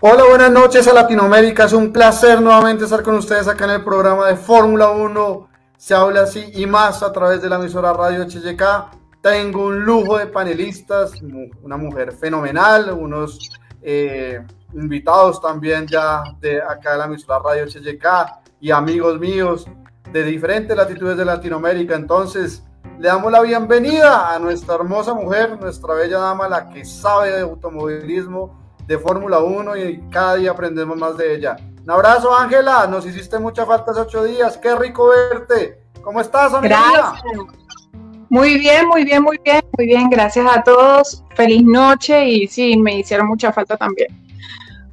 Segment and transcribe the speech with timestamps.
[0.00, 1.64] Hola, buenas noches a Latinoamérica.
[1.64, 5.48] Es un placer nuevamente estar con ustedes acá en el programa de Fórmula 1.
[5.76, 8.62] Se habla así y más a través de la emisora Radio HYK.
[9.22, 11.12] Tengo un lujo de panelistas,
[11.62, 14.44] una mujer fenomenal, unos eh,
[14.74, 18.04] invitados también ya de acá de la emisora Radio HYK
[18.60, 19.64] y amigos míos
[20.12, 21.94] de diferentes latitudes de Latinoamérica.
[21.94, 22.64] Entonces,
[22.98, 27.40] le damos la bienvenida a nuestra hermosa mujer, nuestra bella dama, la que sabe de
[27.42, 31.56] automovilismo, de Fórmula 1 y cada día aprendemos más de ella.
[31.82, 32.86] Un abrazo, Ángela.
[32.86, 34.56] Nos hiciste mucha falta hace ocho días.
[34.58, 35.78] Qué rico verte.
[36.02, 36.80] ¿Cómo estás, amiga?
[36.92, 37.22] Gracias.
[38.30, 40.10] Muy bien, muy bien, muy bien, muy bien.
[40.10, 41.22] Gracias a todos.
[41.34, 44.08] Feliz noche y sí, me hicieron mucha falta también.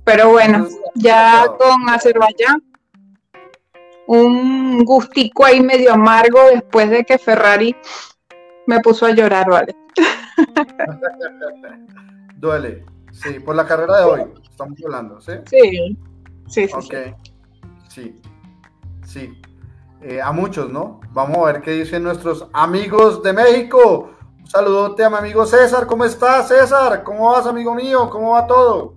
[0.03, 2.62] Pero bueno, ya con Azerbaiyán,
[4.08, 7.76] un gustico ahí medio amargo después de que Ferrari
[8.66, 9.76] me puso a llorar, ¿vale?
[12.36, 12.84] Duele.
[13.12, 15.34] Sí, por la carrera de hoy estamos hablando, ¿sí?
[15.45, 15.98] Sí,
[16.48, 16.73] sí, sí.
[16.73, 16.94] Ok,
[17.90, 18.22] sí,
[19.06, 19.42] sí.
[20.02, 21.00] Eh, a muchos, ¿no?
[21.12, 24.12] Vamos a ver qué dicen nuestros amigos de México.
[24.40, 25.86] Un saludote a mi amigo César.
[25.86, 27.03] ¿Cómo estás, César?
[27.03, 28.09] ¿Cómo vas, amigo mío?
[28.09, 28.95] ¿Cómo va todo?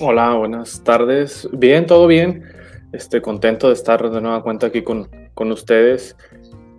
[0.00, 1.48] Hola, buenas tardes.
[1.52, 2.42] Bien, todo bien.
[2.92, 6.16] Estoy contento de estar de nueva cuenta aquí con, con ustedes.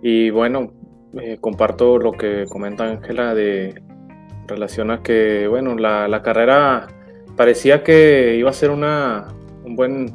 [0.02, 0.72] Y bueno,
[1.20, 3.80] eh, comparto lo que comenta Ángela de
[4.46, 6.88] relación que, bueno, la, la, carrera
[7.36, 9.28] parecía que iba a ser una,
[9.64, 10.14] un, buen,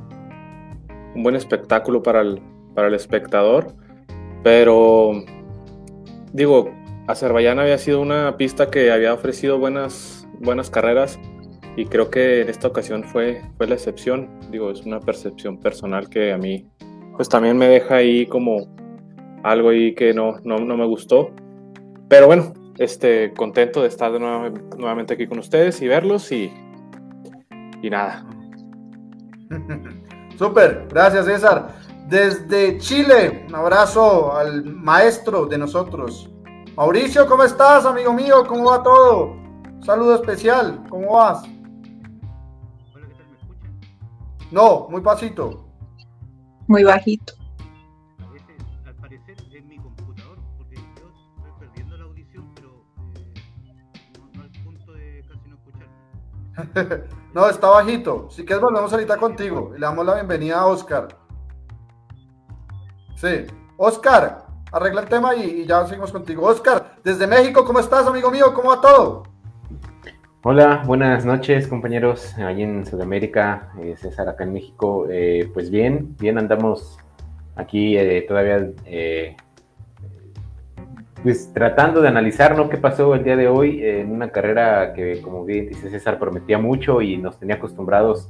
[1.16, 2.42] un buen espectáculo para el,
[2.75, 3.73] para el espectador,
[4.44, 5.23] pero
[6.33, 6.72] digo,
[7.08, 11.20] Azerbaiyán había sido una pista que había ofrecido buenas, buenas carreras
[11.78, 14.30] y creo que en esta ocasión fue, fue la excepción.
[14.52, 16.67] Digo, es una percepción personal que a mí
[17.16, 18.67] pues también me deja ahí como
[19.44, 21.31] algo ahí que no, no, no me gustó.
[22.09, 26.53] Pero bueno, este, contento de estar de nuevo, nuevamente aquí con ustedes y verlos y,
[27.81, 28.25] y nada.
[30.38, 31.76] Súper, gracias César.
[32.08, 36.30] Desde Chile, un abrazo al maestro de nosotros.
[36.76, 38.45] Mauricio, ¿cómo estás, amigo mío?
[38.48, 39.48] ¿Cómo va todo?
[39.87, 41.43] saludo especial, ¿cómo vas?
[44.52, 45.66] No, muy pasito.
[46.67, 47.33] Muy bajito.
[57.33, 58.27] no, está bajito.
[58.29, 59.71] Si quieres, volvemos ahorita contigo.
[59.73, 61.07] le damos la bienvenida a Oscar.
[63.15, 63.47] Sí,
[63.77, 66.45] Oscar, arregla el tema y, ya seguimos contigo.
[66.45, 68.53] Oscar, desde México, ¿cómo estás, amigo mío?
[68.53, 69.23] ¿Cómo va todo?
[70.43, 75.07] Hola, buenas noches, compañeros, allí en Sudamérica, eh, César acá en México.
[75.09, 76.97] Eh, pues bien, bien andamos
[77.55, 78.71] aquí eh, todavía
[81.23, 82.70] pues tratando de analizar ¿no?
[82.70, 86.58] qué pasó el día de hoy en una carrera que, como bien dice César, prometía
[86.58, 88.30] mucho y nos tenía acostumbrados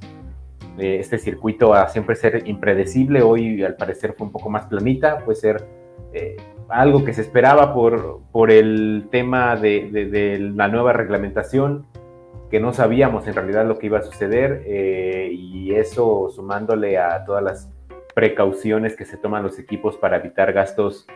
[0.78, 3.22] eh, este circuito a siempre ser impredecible.
[3.22, 5.68] Hoy, al parecer, fue un poco más planita, puede ser
[6.14, 6.38] eh,
[6.70, 11.88] algo que se esperaba por, por el tema de, de, la nueva reglamentación,
[12.50, 17.26] que no sabíamos en realidad lo que iba a suceder, eh, y eso sumándole a
[17.26, 17.72] todas las
[18.14, 21.08] precauciones que se toman los equipos para evitar gastos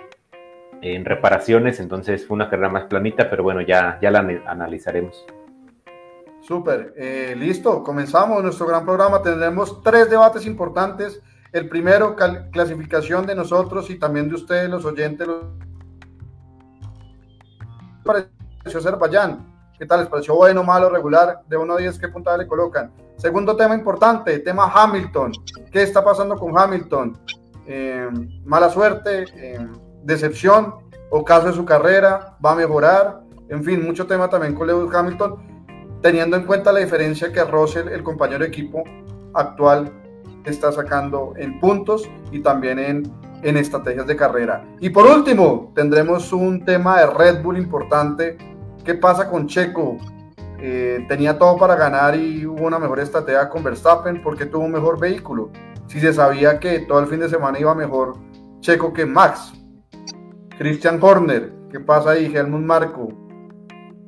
[0.82, 5.26] en reparaciones, entonces fue una carrera más planita, pero bueno, ya, ya la analizaremos.
[6.42, 9.22] Súper, eh, listo, comenzamos nuestro gran programa.
[9.22, 11.22] Tendremos tres debates importantes.
[11.52, 12.16] El primero,
[12.52, 15.28] clasificación de nosotros y también de ustedes, los oyentes.
[15.28, 15.46] Los...
[18.04, 18.28] ¿Qué
[18.64, 19.52] pareció Azerbaiyán?
[19.78, 20.00] ¿Qué tal?
[20.00, 21.42] ¿Les pareció bueno, malo, regular?
[21.48, 22.92] De 1 a 10, ¿qué puntada le colocan?
[23.18, 25.32] Segundo tema importante, tema Hamilton.
[25.72, 27.18] ¿Qué está pasando con Hamilton?
[27.68, 28.10] Eh,
[28.46, 29.26] mala suerte.
[29.36, 29.68] Eh,
[30.04, 30.76] decepción
[31.10, 34.94] o caso de su carrera, va a mejorar, en fin, mucho tema también con Lewis
[34.94, 35.36] Hamilton,
[36.02, 38.84] teniendo en cuenta la diferencia que Russell, el compañero de equipo
[39.34, 39.92] actual,
[40.46, 43.12] está sacando en puntos y también en,
[43.44, 44.66] en estrategias de carrera.
[44.80, 48.38] Y por último, tendremos un tema de Red Bull importante.
[48.84, 49.98] ¿Qué pasa con Checo?
[50.60, 54.72] Eh, tenía todo para ganar y hubo una mejor estrategia con Verstappen porque tuvo un
[54.72, 55.52] mejor vehículo.
[55.88, 58.16] Si se sabía que todo el fin de semana iba mejor
[58.60, 59.54] Checo que Max,
[60.58, 62.32] Christian Horner, ¿qué pasa ahí?
[62.34, 63.10] Helmut Marco.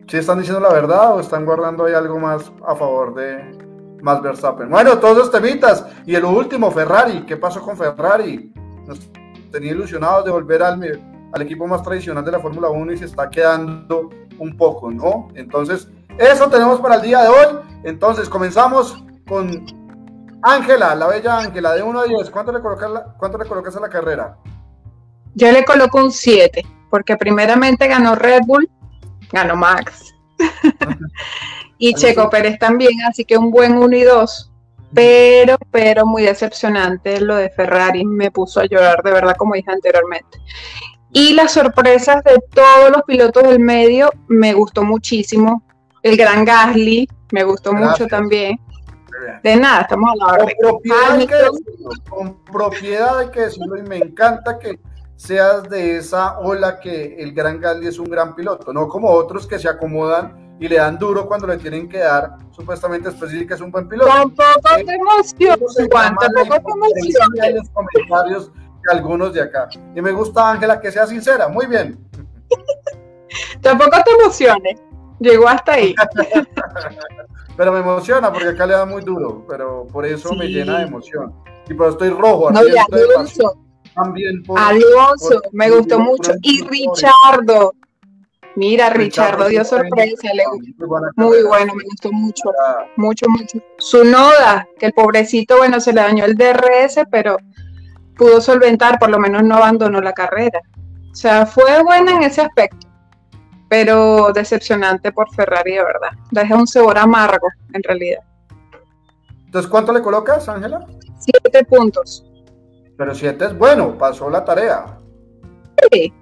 [0.08, 3.58] ¿Sí están diciendo la verdad o están guardando ahí algo más a favor de
[4.02, 4.70] Max Verstappen?
[4.70, 5.86] Bueno, todos los temitas.
[6.06, 7.26] Y el último, Ferrari.
[7.26, 8.54] ¿Qué pasó con Ferrari?
[8.86, 9.00] Nos
[9.52, 11.02] tenía ilusionados de volver al,
[11.32, 15.30] al equipo más tradicional de la Fórmula 1 y se está quedando un poco, ¿no?
[15.36, 15.88] Entonces,
[16.18, 17.60] eso tenemos para el día de hoy.
[17.84, 19.66] Entonces, comenzamos con
[20.44, 22.30] Ángela, la bella Ángela, de 1 a 10.
[22.30, 24.38] ¿Cuánto le colocas, cuánto le colocas a la carrera?
[25.36, 28.70] Yo le coloco un 7, porque primeramente ganó Red Bull,
[29.32, 30.14] ganó Max.
[31.78, 34.52] y Checo Pérez también, así que un buen 1 y 2.
[34.94, 39.72] pero, pero muy decepcionante lo de Ferrari, me puso a llorar de verdad, como dije
[39.72, 40.40] anteriormente.
[41.12, 45.64] Y las sorpresas de todos los pilotos del medio me gustó muchísimo.
[46.02, 48.60] El gran Gasly me gustó mucho también.
[49.44, 50.56] De nada, estamos a la orden.
[50.62, 54.80] Con propiedad, hay que decirlo, con propiedad hay que decirlo, y me encanta que
[55.16, 59.48] seas de esa ola que el gran Gasly es un gran piloto, no como otros
[59.48, 63.54] que se acomodan y le dan duro cuando le tienen que dar, supuestamente después que
[63.54, 64.10] es un buen piloto.
[64.10, 64.54] Tampoco
[64.86, 68.52] te emociones, Juan, tampoco te los comentarios
[68.92, 69.70] algunos de acá.
[69.96, 71.98] Y me gusta, Ángela, que sea sincera, muy bien.
[73.62, 74.82] tampoco te emociones,
[75.20, 75.96] llegó hasta ahí.
[77.58, 80.86] pero me emociona porque acá le da muy duro, pero por eso me llena de
[80.86, 81.34] emoción.
[81.66, 82.52] Y pero estoy rojo.
[82.52, 82.86] No, ya.
[83.96, 86.34] También por, Alonso, me gustó mucho.
[86.42, 87.74] Y Richardo.
[88.56, 90.30] Mira, Richardo, dio sorpresa.
[91.16, 92.44] muy bueno, me gustó mucho.
[92.98, 93.58] Mucho, mucho.
[93.80, 97.38] Su noda, que el pobrecito, bueno, se le dañó el DRS, pero
[98.16, 100.62] pudo solventar, por lo menos no abandonó la carrera.
[101.12, 102.94] O sea, fue buena en ese aspecto
[103.74, 106.12] pero decepcionante por Ferrari, de verdad.
[106.30, 108.20] Deja un sabor amargo, en realidad.
[109.48, 110.86] Entonces, ¿cuánto le colocas, Ángela?
[111.18, 112.24] Siete puntos.
[112.98, 114.98] Pero siete es bueno, pasó la tarea.
[115.92, 116.14] Sí.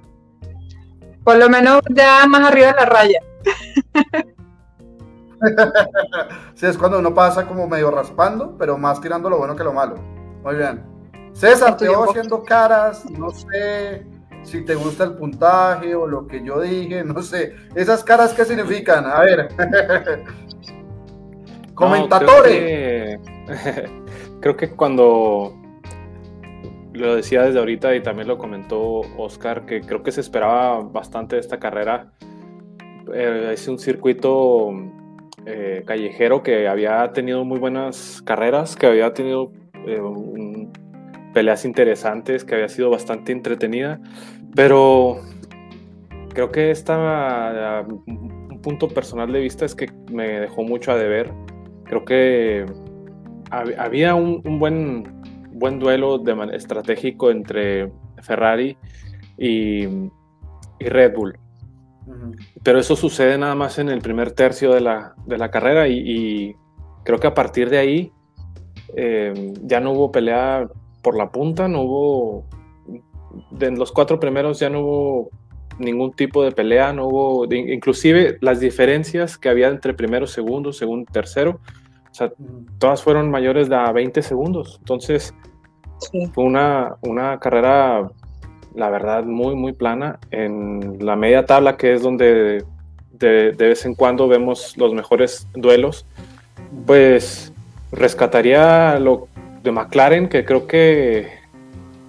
[1.23, 3.19] Por lo menos ya más arriba de la raya.
[6.55, 9.73] sí, es cuando uno pasa como medio raspando, pero más tirando lo bueno que lo
[9.73, 9.95] malo.
[10.43, 10.83] Muy bien.
[11.33, 14.05] César, te veo haciendo caras, no sé,
[14.43, 17.55] si te gusta el puntaje o lo que yo dije, no sé.
[17.75, 19.05] Esas caras, ¿qué significan?
[19.05, 19.49] A ver.
[21.75, 23.19] Comentadores.
[24.41, 25.60] creo, que, cuando
[26.93, 31.35] lo decía desde ahorita y también lo comentó Oscar, que creo que se esperaba bastante
[31.35, 32.11] de esta carrera.
[33.13, 34.71] Eh, es un circuito
[35.45, 39.51] eh, callejero que había tenido muy buenas carreras, que había tenido
[39.87, 40.71] eh, un,
[41.33, 43.99] peleas interesantes, que había sido bastante entretenida,
[44.55, 45.21] pero
[46.33, 51.31] creo que esta, un punto personal de vista es que me dejó mucho a deber.
[51.85, 52.65] Creo que
[53.49, 55.20] había un, buen,
[55.61, 57.91] buen duelo de estratégico entre
[58.21, 58.75] Ferrari
[59.37, 59.85] y,
[60.79, 61.37] Red Bull.
[62.63, 66.55] Pero eso sucede nada más en el primer tercio de la, carrera y,
[67.03, 68.11] creo que a partir de ahí
[68.95, 70.67] eh, ya no hubo pelea
[71.03, 72.45] por la punta, no hubo,
[73.59, 75.29] en los cuatro primeros ya no hubo
[75.77, 81.11] ningún tipo de pelea, no hubo, inclusive las diferencias que había entre primero, segundo, segundo,
[81.11, 81.59] tercero,
[82.11, 82.31] o sea,
[82.77, 84.77] todas fueron mayores de 20 segundos.
[84.79, 85.33] Entonces,
[86.33, 88.09] fue una, una carrera,
[88.75, 90.19] la verdad, muy, muy plana.
[90.31, 92.63] En la media tabla, que es donde
[93.11, 96.05] de, vez en cuando vemos los mejores duelos,
[96.85, 97.53] pues
[97.91, 99.27] rescataría lo,
[99.63, 101.41] de McLaren, que creo que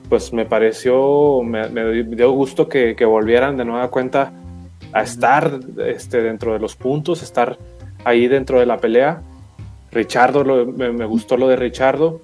[0.09, 1.69] pues me pareció, me,
[2.05, 4.33] dio gusto que, volvieran de nueva cuenta
[4.93, 7.57] a estar este, dentro de los puntos, estar
[8.05, 9.23] ahí dentro de la pelea.
[9.91, 12.21] Richardo, me, gustó lo de Richardo.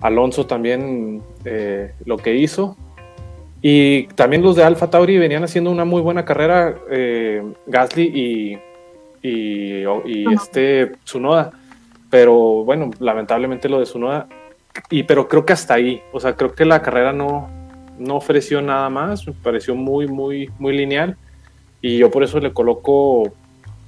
[0.00, 2.76] Alonso también eh, lo que hizo.
[3.62, 8.58] Y también los de Alfa Tauri venían haciendo una muy buena carrera, eh, Gasly y,
[9.26, 11.50] y, y este Tsunoda.
[12.10, 14.28] Pero bueno, lamentablemente lo de Tsunoda
[14.90, 17.48] y pero creo que hasta ahí, o sea, creo que la carrera no,
[17.98, 21.16] no ofreció nada más, me pareció muy, muy, muy lineal.
[21.80, 23.32] Y yo por eso le coloco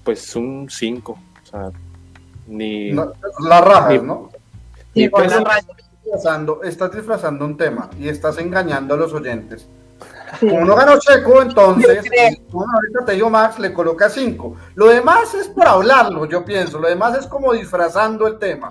[0.04, 1.71] pues un 5, o sea,
[2.47, 2.92] ni...
[2.92, 4.30] la raja, ¿no?
[4.94, 5.66] Ni pues, estás,
[6.12, 9.69] disfrazando, estás disfrazando un tema y estás engañando a los oyentes.
[10.41, 12.05] Como no ganó Checo, entonces,
[12.50, 14.57] bueno, ahorita te digo Max, le coloca 5.
[14.75, 16.79] Lo demás es para hablarlo, yo pienso.
[16.79, 18.71] Lo demás es como disfrazando el tema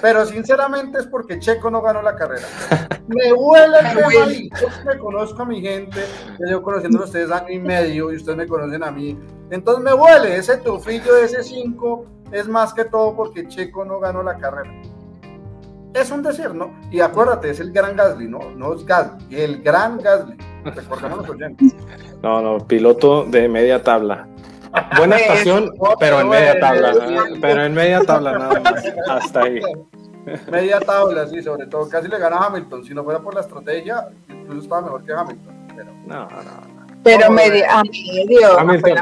[0.00, 2.46] pero sinceramente es porque Checo no ganó la carrera.
[3.08, 4.26] Me huele el tema.
[4.60, 6.04] Yo me conozco a mi gente,
[6.38, 9.18] yo llevo conociendo a ustedes año y medio y ustedes me conocen a mí.
[9.50, 13.98] Entonces me huele ese tufillo de ese 5 es más que todo porque Checo no
[13.98, 14.70] ganó la carrera.
[15.94, 16.70] Es un decir, ¿no?
[16.90, 18.38] Y acuérdate, es el gran Gasly, ¿no?
[18.56, 20.36] No es Gasly, el gran Gasly.
[20.64, 21.74] Recordemos los oyentes.
[22.20, 24.26] No, no, piloto de media tabla.
[24.96, 26.92] Buena estación, pero en media tabla.
[27.40, 28.84] Pero en media tabla nada más.
[29.08, 29.60] Hasta ahí.
[30.50, 31.88] Media tabla, sí, sobre todo.
[31.88, 32.84] Casi le gana a Hamilton.
[32.84, 35.68] Si no fuera por la estrategia, incluso estaba mejor que Hamilton.
[35.74, 35.92] Pero...
[36.06, 36.78] No, no, no.
[37.02, 38.58] Pero media, a medio.
[38.58, 38.98] Hamilton,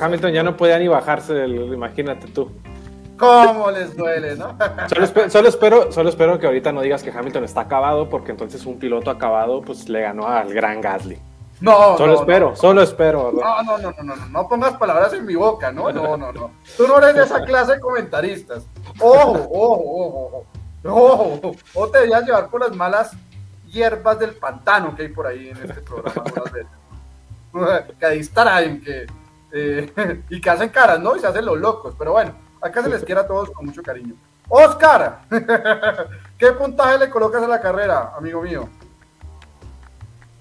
[0.00, 2.50] Hamilton, ya, no podía ni bajarse del, imagínate tú.
[3.20, 4.56] ¿Cómo les duele, no?
[4.88, 8.78] Solo, espero, solo espero que ahorita no digas que Hamilton está acabado, porque entonces un
[8.78, 11.20] piloto acabado pues le ganó al gran Gasly.
[11.60, 13.32] No, solo espero, solo espero.
[13.32, 16.50] No, no, no, no, no, no, pongas palabras en mi boca, no, no, no, no.
[16.76, 18.66] Tú no eres de esa clase de comentaristas.
[18.98, 20.46] Ojo, ojo, ojo,
[20.84, 23.12] ojo, ojo, o te debías llevar por las malas
[23.66, 26.24] hierbas del pantano que hay por ahí en este programa.
[28.00, 29.06] que distraen, que,
[29.52, 31.14] eh, y que hacen caras, ¿no?
[31.14, 33.82] Y se hacen los locos, pero bueno, acá se les quiere a todos con mucho
[33.82, 34.14] cariño.
[34.48, 35.20] Oscar,
[36.38, 38.68] ¿qué puntaje le colocas a la carrera, amigo mío?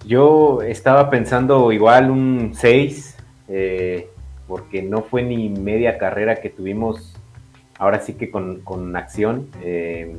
[0.06, 3.18] Yo estaba pensando igual un 6,
[3.50, 4.10] eh,
[4.48, 7.16] porque no fue ni media carrera que tuvimos,
[7.78, 9.50] ahora sí que con, acción.
[9.62, 10.16] Eh,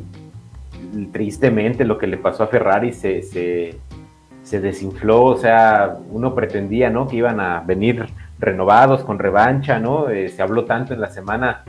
[1.12, 7.08] tristemente lo que le pasó a Ferrari se, se, desinfló, o sea, uno pretendía, ¿no?
[7.08, 8.06] Que iban a venir
[8.38, 10.10] renovados con revancha, ¿no?
[10.10, 11.64] Eh, se habló tanto en la semana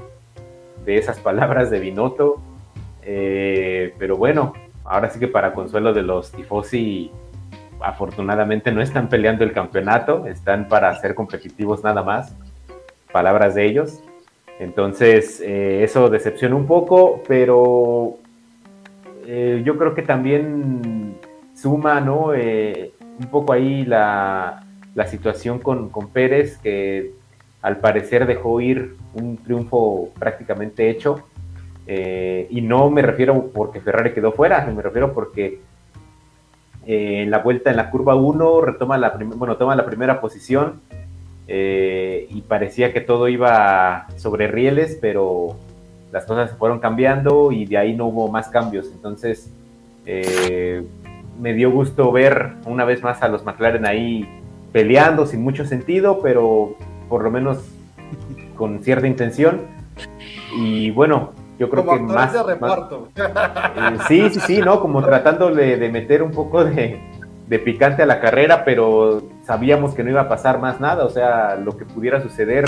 [0.86, 2.42] de esas palabras de Binotto,
[3.02, 7.12] pero bueno, ahora sí que para consuelo de los tifosi
[7.84, 12.36] afortunadamente no están peleando el campeonato, están para ser competitivos nada más,
[13.12, 14.02] palabras de ellos.
[14.60, 18.18] Entonces, eh, eso decepciona un poco, pero
[19.26, 21.18] eh, yo creo que también
[21.56, 22.34] suma, ¿no?
[22.34, 24.64] Eh, un poco ahí la,
[25.08, 27.14] situación con, con, Pérez, que
[27.62, 31.24] al parecer dejó ir un triunfo prácticamente hecho.
[31.88, 35.60] y no me refiero porque Ferrari quedó fuera, me refiero porque
[36.86, 40.82] en la vuelta en la curva 1 retoma la, bueno, toma la primera posición
[41.48, 45.58] eh, y parecía que todo iba sobre rieles, pero
[46.12, 48.89] las cosas se fueron cambiando y de ahí no hubo más cambios.
[48.94, 49.51] Entonces
[50.06, 50.84] eh,
[51.39, 54.27] me dio gusto ver una vez más a los McLaren ahí
[54.72, 56.75] peleando sin mucho sentido, pero
[57.12, 57.60] por lo menos
[58.56, 59.68] con cierta intención.
[60.56, 63.10] Y bueno, yo creo que más, de reparto.
[63.15, 64.80] Eh, sí, sí, sí, ¿no?
[64.80, 67.01] Como tratando de, meter un poco de,
[67.65, 71.58] picante a la carrera, pero sabíamos que no iba a pasar más nada, o sea,
[71.58, 72.63] lo que pudiera suceder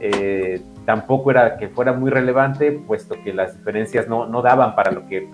[0.00, 4.90] eh, tampoco era que fuera muy relevante, puesto que las diferencias no, no daban para
[4.90, 5.30] lo que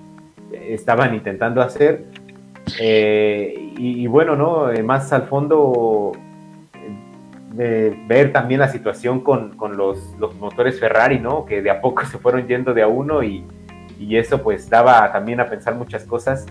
[0.52, 2.04] estaban intentando hacer.
[2.78, 4.66] Eh, y, y, bueno, ¿no?
[4.84, 6.12] Más al fondo
[7.56, 9.98] ver también la situación con, los,
[10.38, 11.44] motores Ferrari, ¿no?
[11.44, 13.44] Que de a poco se fueron yendo de a uno y,
[14.10, 16.44] eso pues daba también a pensar muchas cosas,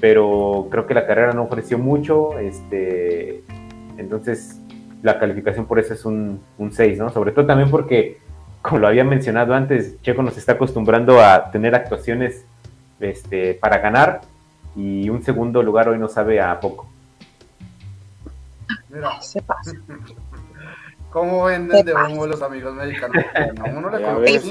[0.00, 3.44] pero creo que la carrera no ofreció mucho, este,
[3.96, 4.60] entonces
[5.02, 6.40] la calificación por eso es un,
[6.72, 7.10] 6, ¿no?
[7.10, 8.18] Sobre todo también porque,
[8.60, 12.44] como lo había mencionado antes, Checo nos está acostumbrando a tener actuaciones
[12.98, 14.22] este, para ganar
[14.74, 16.88] y un segundo lugar hoy no sabe a poco.
[18.88, 19.20] Mira.
[19.20, 19.72] Se pasa.
[21.10, 23.24] ¿Cómo venden de humo los amigos mexicanos?
[23.76, 24.44] uno le coloca pues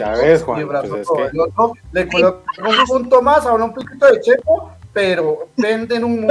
[1.94, 6.28] le coloca un punto más, ahora un poquito de checo, pero venden humo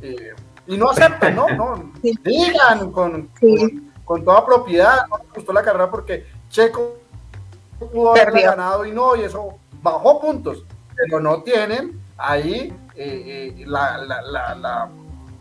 [0.00, 0.34] eh,
[0.66, 1.48] y no aceptan, ¿no?
[1.48, 1.92] no
[2.24, 3.28] digan con,
[4.04, 6.96] con, toda propiedad, no me gustó la carrera porque Checo
[7.78, 10.64] pudo haber ganado y no, y eso bajó puntos,
[10.96, 14.88] pero no tienen ahí eh, eh, la, la, la, la,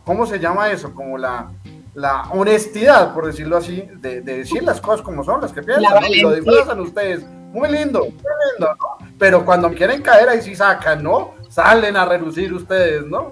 [0.03, 0.93] ¿cómo se llama eso?
[0.93, 1.49] Como la
[1.95, 6.33] la honestidad, por decirlo así, de, decir las cosas como son, las que piensan, lo
[6.33, 7.25] disfrazan ustedes.
[7.25, 8.19] Muy lindo, muy lindo,
[8.59, 9.07] ¿no?
[9.17, 11.35] Pero cuando quieren caer ahí sí sacan, ¿no?
[11.49, 13.31] Salen a relucir ustedes, ¿no?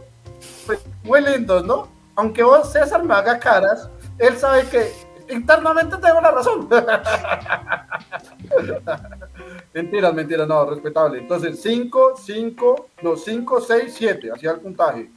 [0.66, 1.90] Pues, muy lindos, ¿no?
[2.16, 4.94] Aunque vos, César, me haga caras, él sabe que
[5.28, 6.70] internamente tengo la razón.
[9.74, 11.20] mentiras, mentiras, no, respetable.
[11.20, 15.12] Entonces, 5, 5, no, 5, 6, 7, hacia el puntaje.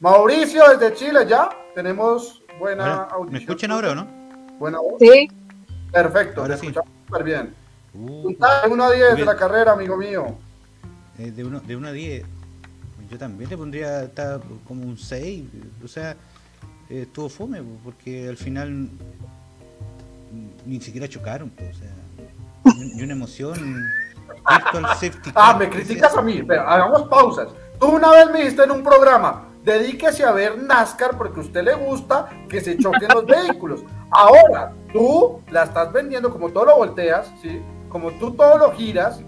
[0.00, 4.06] Mauricio desde Chile, ya tenemos buena ¿Me escuchan ahora o no?
[4.58, 5.28] Buena Sí.
[5.90, 6.66] Perfecto, ahora sí.
[6.66, 7.54] escuchamos súper bien.
[7.92, 10.36] Uh, de 1 a 10 de la carrera, amigo mío.
[11.18, 12.24] Eh, de 1 de uno a 10.
[13.10, 14.08] Yo también le pondría
[14.68, 15.44] como un 6.
[15.84, 16.12] O sea,
[16.88, 18.88] eh, estuvo fome, porque al final
[20.64, 21.52] ni siquiera chocaron.
[21.58, 21.90] o sea,
[22.94, 23.84] y una emoción.
[25.34, 26.42] ah, me criticas a mí.
[26.46, 27.48] Pero hagamos pausas.
[27.80, 31.62] Tú una vez me dijiste en un programa, dedíquese a ver NASCAR porque a usted
[31.62, 33.84] le gusta que se choquen los vehículos.
[34.10, 37.60] Ahora, tú la estás vendiendo como todo lo volteas, ¿sí?
[37.88, 39.20] Como tú todo lo giras,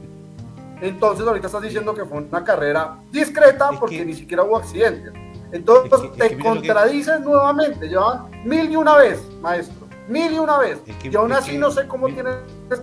[0.80, 5.12] entonces ahorita estás diciendo que fue una carrera discreta porque ni siquiera hubo accidentes.
[5.52, 10.80] Entonces te contradices nuevamente, llevan mil y una vez, maestro, mil y una vez.
[11.04, 12.34] y aún así no sé cómo tienes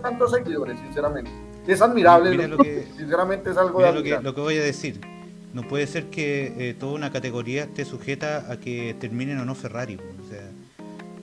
[0.01, 1.31] tantos seguidores, sinceramente.
[1.65, 2.47] Es admirable,
[2.97, 5.01] sinceramente es algo de lo que, lo que voy a decir
[5.53, 9.55] no puede ser que eh, toda una categoría esté sujeta a que terminen o no
[9.55, 9.95] Ferrari.
[9.95, 10.51] O sea,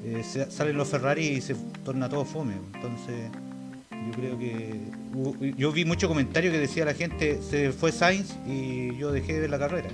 [0.05, 1.55] eh, salen los Ferrari y se
[1.85, 2.55] torna todo fome.
[2.75, 3.31] Entonces,
[3.91, 5.55] yo creo que.
[5.57, 9.41] Yo vi muchos comentarios que decía la gente: se fue Sainz y yo dejé de
[9.41, 9.89] ver la carrera.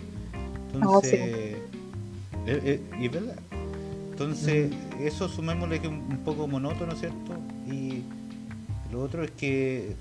[0.73, 1.57] Entonces.
[2.35, 3.37] Ah, y es verdad.
[4.11, 4.71] Entonces,
[5.01, 7.35] eso sumémosle que es un poco monótono, ¿cierto?
[7.67, 8.03] Y
[8.91, 9.95] lo otro es que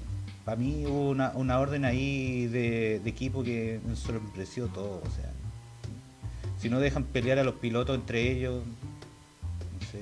[0.45, 5.01] para mí hubo una, una orden ahí de, equipo que me sorprendió todo.
[5.05, 5.31] O sea,
[6.59, 10.01] si no dejan pelear a los pilotos entre ellos, no sé.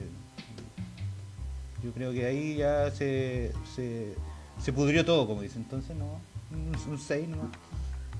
[1.83, 4.13] Yo creo que ahí ya se, se,
[4.61, 5.61] se pudrió todo, como dicen.
[5.63, 6.19] Entonces, no,
[6.51, 7.47] un 6 nomás.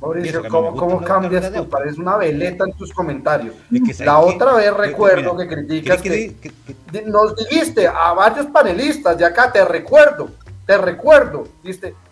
[0.01, 1.67] Mauricio, ¿cómo, cómo cambias tú?
[1.67, 3.53] Parece una veleta en tus comentarios.
[3.99, 6.35] la otra vez recuerdo que criticas que,
[7.05, 10.29] nos dijiste a varios panelistas de acá, te recuerdo,
[10.69, 11.45] te recuerdo,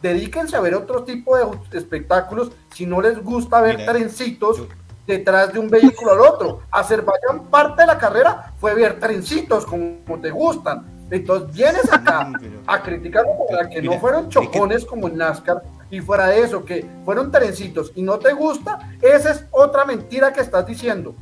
[0.02, 4.64] dedíquense a ver otro tipo de espectáculos si no les gusta ver trencitos
[5.06, 6.62] detrás de un vehículo al otro.
[6.72, 11.06] Azerbaiyán parte de la carrera fue ver trencitos como, te gustan.
[11.12, 12.32] Entonces vienes acá
[12.66, 15.62] a criticar para que no fueron chocones como en NASCAR,
[15.92, 20.34] y fuera de eso, que fueron trencitos y no te gusta, esa es otra mentira
[20.34, 21.14] que estás diciendo.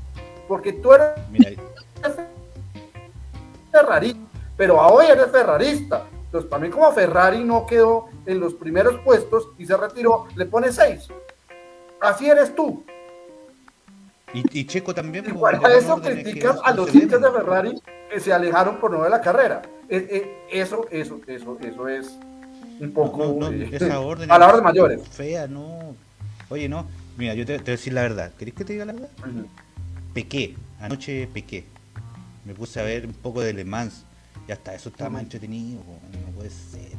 [0.48, 1.10] Porque tú eres
[3.74, 4.22] ferrarista,
[4.56, 6.06] pero hoy eres ferrarista.
[6.36, 10.46] Entonces, para mí como Ferrari no quedó en los primeros puestos y se retiró, le
[10.46, 11.08] pone seis.
[12.01, 12.84] Así eres tú.
[14.34, 15.25] Y, Checo también.
[15.27, 19.10] Igual a eso criticas a los hinchas de Ferrari que se alejaron por no de
[19.10, 19.62] la carrera.
[19.88, 22.18] Eh, eh, eso, eso, eso, eso es
[22.82, 25.08] un poco no, no, esa orden palabras mayores.
[25.08, 25.96] Fea, no.
[26.50, 26.86] Oye, no.
[27.15, 28.34] Mira, yo te, te, voy a decir la verdad.
[28.38, 29.10] ¿Querés que te diga la verdad?
[30.13, 30.54] Pequé.
[30.82, 31.63] Anoche pequé.
[32.44, 34.04] Me puse a ver un poco de Le Mans.
[34.48, 35.82] Y hasta eso estaba más entretenido.
[36.25, 36.92] No puede ser.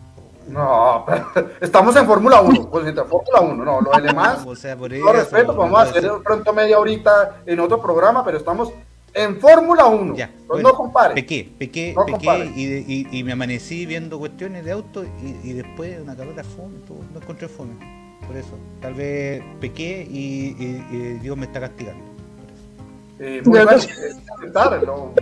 [0.49, 1.05] No,
[1.61, 4.93] estamos en Fórmula 1, pues Fórmula 1, no, lo de Le Mans, o sea, por
[4.93, 8.73] eso, respeto, vamos a hacer pronto media horita en otro programa, pero estamos
[9.13, 10.15] en Fórmula 1.
[10.15, 10.31] Ya,
[10.63, 11.15] no compare.
[11.15, 15.05] Pequé, pequé, pequé y, y, me amanecí viendo cuestiones de auto
[15.43, 16.77] y, después una carrera fome,
[17.13, 17.75] no encontré fome.
[18.27, 22.05] Por eso, tal vez pequé y, Dios me está castigando.
[23.19, 23.69] Eh, muy, bien,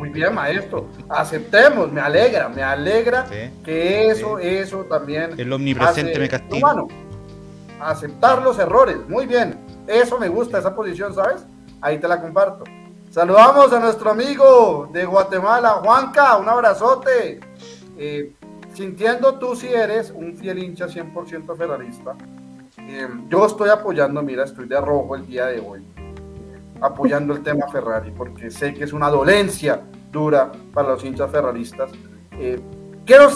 [0.01, 0.89] muy, bien, maestro.
[1.09, 3.25] Aceptemos, me alegra, me alegra
[3.65, 5.39] que eso, eso también.
[5.39, 6.85] El omnipresente me castiga.
[7.81, 9.57] aceptar los errores, muy bien.
[9.87, 11.47] Eso me gusta, esa posición, ¿sabes?
[11.81, 12.65] Ahí te la comparto.
[13.11, 17.39] Saludamos a nuestro amigo de Guatemala, Juanca, un abrazote.
[17.97, 18.33] Eh,
[18.75, 22.17] sintiendo tú si eres un fiel hincha 100% ferrarista,
[22.77, 25.87] eh, yo estoy apoyando, mira, estoy de rojo el día de hoy,
[26.81, 31.91] apoyando el tema Ferrari, porque sé que es una dolencia dura para los hinchas ferraristas.
[32.33, 32.61] Eh,
[33.05, 33.31] quiero,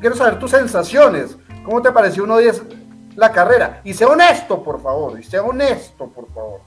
[0.00, 2.62] quiero saber tus sensaciones, ¿cómo te pareció 1-10
[3.16, 3.80] la carrera?
[3.84, 6.60] Y sea honesto, por favor, y sea honesto, por favor.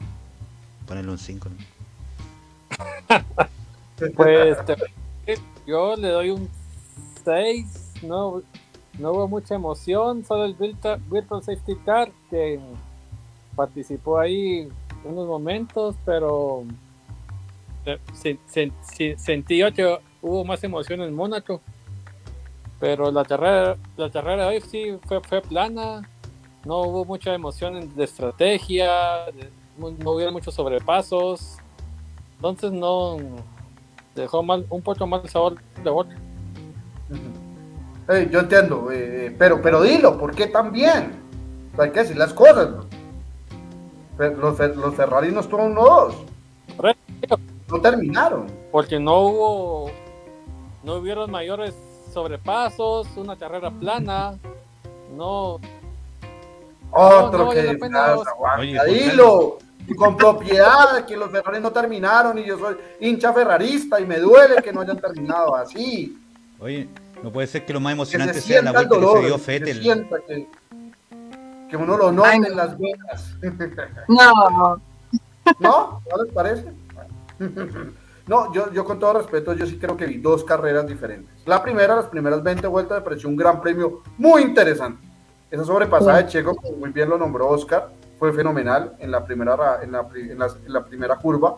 [0.88, 1.50] Ponele un 5.
[4.16, 4.58] pues
[5.66, 6.50] yo le doy un
[7.26, 8.42] 6, no,
[8.98, 11.02] no hubo mucha emoción, solo el Virtual,
[11.44, 12.60] Safety Car que
[13.56, 14.70] participó ahí
[15.04, 16.64] unos momentos, pero
[19.18, 21.62] sentí yo que hubo más emoción en Mónaco.
[22.80, 26.08] Pero la carrera, la carrera de hoy sí fue, fue plana,
[26.64, 29.26] no hubo mucha emoción de estrategia,
[29.78, 31.58] no hubo muchos sobrepasos.
[32.36, 33.18] Entonces no
[34.14, 36.16] dejó mal, un poco mal el sabor de boca.
[38.30, 41.14] yo entiendo, eh, pero, pero dilo, ¿por qué tan bien?
[41.80, 42.70] Hay que decir las cosas.
[44.18, 46.10] Los, los Ferrari no estuvieron uno
[47.70, 48.48] No terminaron.
[48.72, 49.92] Porque no hubo,
[50.84, 51.76] no hubieron mayores
[52.12, 54.38] sobrepasos, una carrera plana,
[55.16, 55.60] no.
[56.92, 57.78] Otro que
[58.88, 64.06] dilo y con propiedad que los Ferrari no terminaron y yo soy hincha ferrarista y
[64.06, 66.18] me duele que no hayan terminado así.
[66.60, 66.88] Oye,
[67.24, 69.82] no puede ser que lo más emocionante sea la vuelta que se dio Fettel.
[69.82, 70.48] Que,
[71.70, 73.36] que, uno lo note en las venas.
[74.08, 74.82] No.
[75.60, 76.02] ¿No?
[76.12, 76.72] ¿No les parece?
[78.28, 81.34] No, yo, yo con todo respeto, yo sí creo que vi dos carreras diferentes.
[81.46, 85.08] La primera, las primeras 20 vueltas, me pareció un gran premio muy interesante.
[85.50, 87.88] Esa sobrepasada de Checo, como muy bien lo nombró Oscar,
[88.20, 91.58] fue fenomenal en la primera, en la, en la, primera curva.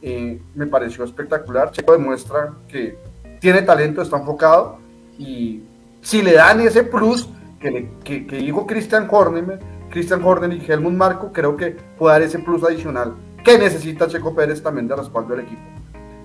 [0.00, 1.72] Eh, me pareció espectacular.
[1.72, 2.96] Checo demuestra que
[3.40, 4.78] tiene talento, está enfocado
[5.18, 5.64] y
[6.00, 7.28] si le dan ese plus
[8.04, 9.58] que, que dijo Christian Horner,
[9.90, 14.34] Christian Horner y Helmut Marco, creo que puede dar ese plus adicional que necesita Checo
[14.34, 15.62] Pérez también de respaldo del equipo.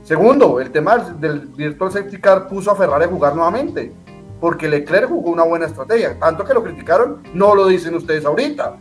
[0.03, 3.91] Segundo, el tema del Virtual Safety Car puso a Ferrari a jugar nuevamente,
[4.39, 6.17] porque Leclerc jugó una buena estrategia.
[6.17, 8.77] Tanto que lo criticaron, no lo dicen ustedes ahorita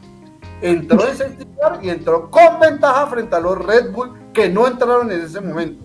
[0.61, 1.47] entró en safety
[1.83, 5.85] y entró con ventaja frente a los Red Bull que no entraron en ese momento.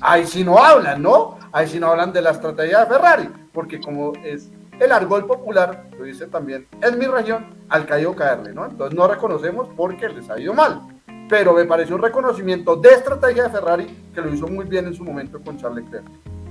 [0.00, 1.38] Ahí sí no hablan, ¿no?
[1.52, 4.50] Ahí sí no hablan de la estrategia de Ferrari, porque como es
[4.80, 8.66] el argol popular, lo dice también en mi región, al caído caerle, ¿no?
[8.66, 10.82] Entonces no reconocemos porque les ha ido mal.
[11.28, 14.94] pero me pareció un reconocimiento de estrategia de Ferrari que lo hizo muy bien en
[14.94, 16.04] su momento con Charles Leclerc.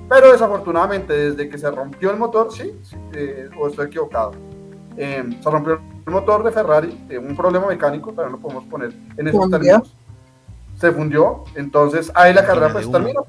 [0.10, 2.78] Pero desafortunadamente, desde que se rompió el motor, sí,
[3.14, 4.34] eh, o estoy equivocado,
[4.98, 8.94] eh, se rompió el motor de Ferrari, eh, un problema mecánico, también lo podemos poner
[9.18, 9.96] en esos términos.
[10.78, 13.22] Se fundió, entonces ahí la carrera pues termina,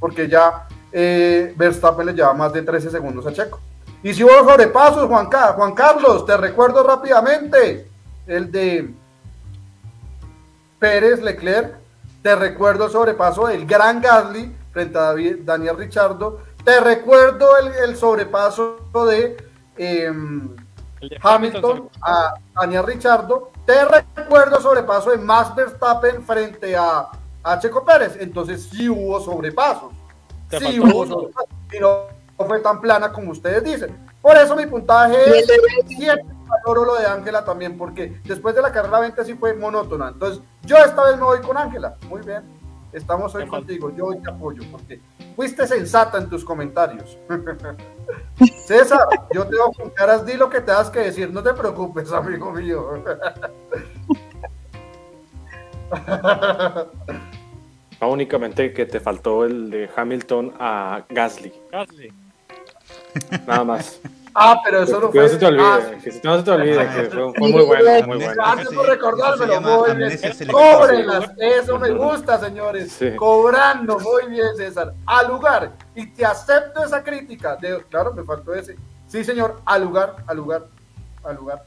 [0.00, 3.60] porque ya Verstappen le lleva más de 13 segundos a Checo.
[4.02, 7.90] Y si hubo sobrepasos, Juan, Juan Carlos, te recuerdo rápidamente
[8.26, 8.94] el de
[10.78, 11.76] Pérez Leclerc,
[12.22, 18.78] te recuerdo el sobrepaso del gran Gasly frente a Daniel Richardo, te recuerdo el, sobrepaso
[19.06, 19.36] de
[19.76, 20.54] em,
[21.22, 27.08] Hamilton a Daniel Richardo, te recuerdo el sobrepaso de Max Verstappen frente a,
[27.42, 29.92] a Checo Pérez, entonces sí hubo sobrepasos,
[30.50, 33.94] sí hubo sobrepasos, no fue tan plana como ustedes dicen.
[34.22, 35.46] Por eso mi puntaje es
[36.48, 40.08] valoro lo de Ángela también, porque después de la carrera 20 sí fue monótona.
[40.08, 41.96] Entonces, yo esta vez me voy con Ángela.
[42.08, 42.42] Muy bien.
[42.92, 43.94] Estamos hoy contigo.
[43.94, 45.00] Yo hoy te apoyo porque
[45.36, 47.16] fuiste sensata en tus comentarios.
[48.66, 51.30] César, yo te voy con caras, di lo que te das que decir.
[51.32, 53.04] No te preocupes, amigo mío.
[58.00, 61.52] únicamente que te faltó el de Hamilton a Gasly.
[61.70, 62.12] Gasly.
[63.46, 64.00] Nada más.
[64.34, 65.12] Ah, pero eso no fue.
[65.12, 67.64] Que no se te olvide, ah, que no se te olvide, que fue, fue muy
[67.64, 68.32] bueno, muy bueno.
[68.34, 70.18] Gracias por recordármelo, muy bien.
[70.50, 72.98] Cóbrenlas, eso me gusta, señores.
[73.16, 74.94] Cobrando, muy bien, César.
[75.06, 77.56] Al lugar, y te acepto esa crítica.
[77.56, 78.76] De, claro, me faltó ese.
[79.08, 80.66] Sí, señor, al lugar, al lugar,
[81.24, 81.64] al lugar.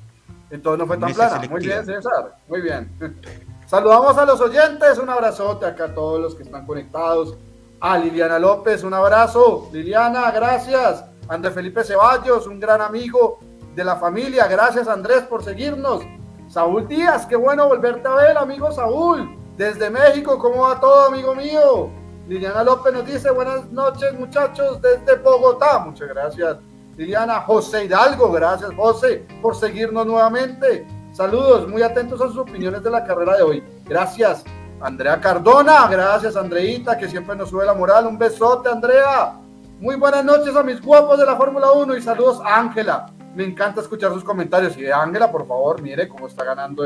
[0.50, 1.42] Entonces no fue tan plana.
[1.50, 2.90] Muy bien, César, muy bien.
[3.66, 7.36] Saludamos a los oyentes, un abrazote acá a todos los que están conectados.
[7.80, 9.70] A Liliana López, un abrazo.
[9.74, 11.04] Liliana, gracias.
[11.28, 13.40] Andrés Felipe Ceballos, un gran amigo
[13.76, 14.48] de la familia.
[14.48, 16.04] Gracias Andrés por seguirnos.
[16.48, 19.38] Saúl Díaz, qué bueno volverte a ver, amigo Saúl.
[19.58, 21.90] Desde México, ¿cómo va todo, amigo mío?
[22.28, 25.80] Liliana López nos dice buenas noches, muchachos, desde Bogotá.
[25.80, 26.58] Muchas gracias.
[26.96, 30.88] Liliana José Hidalgo, gracias José por seguirnos nuevamente.
[31.12, 33.64] Saludos, muy atentos a sus opiniones de la carrera de hoy.
[33.86, 34.44] Gracias.
[34.82, 38.08] Andrea Cardona, gracias Andreita, que siempre nos sube la moral.
[38.08, 39.40] Un besote, Andrea.
[39.80, 43.08] Muy buenas noches a mis guapos de la Fórmula 1 y saludos a Ángela.
[43.36, 44.78] Me encanta escuchar sus comentarios.
[44.78, 46.84] Y Ángela, por favor, mire cómo está ganando.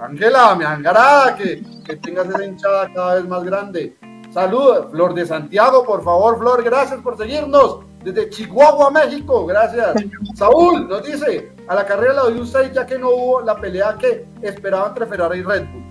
[0.00, 3.96] Ángela, me angarada, que, que tengas esa hinchada cada vez más grande.
[4.30, 7.80] Saludos, Flor de Santiago, por favor, Flor, gracias por seguirnos.
[8.02, 9.94] Desde Chihuahua, México, gracias.
[10.34, 13.60] Saúl nos dice, a la carrera la doy un 6 ya que no hubo la
[13.60, 15.84] pelea que esperaba entre Ferrari y Red Bull.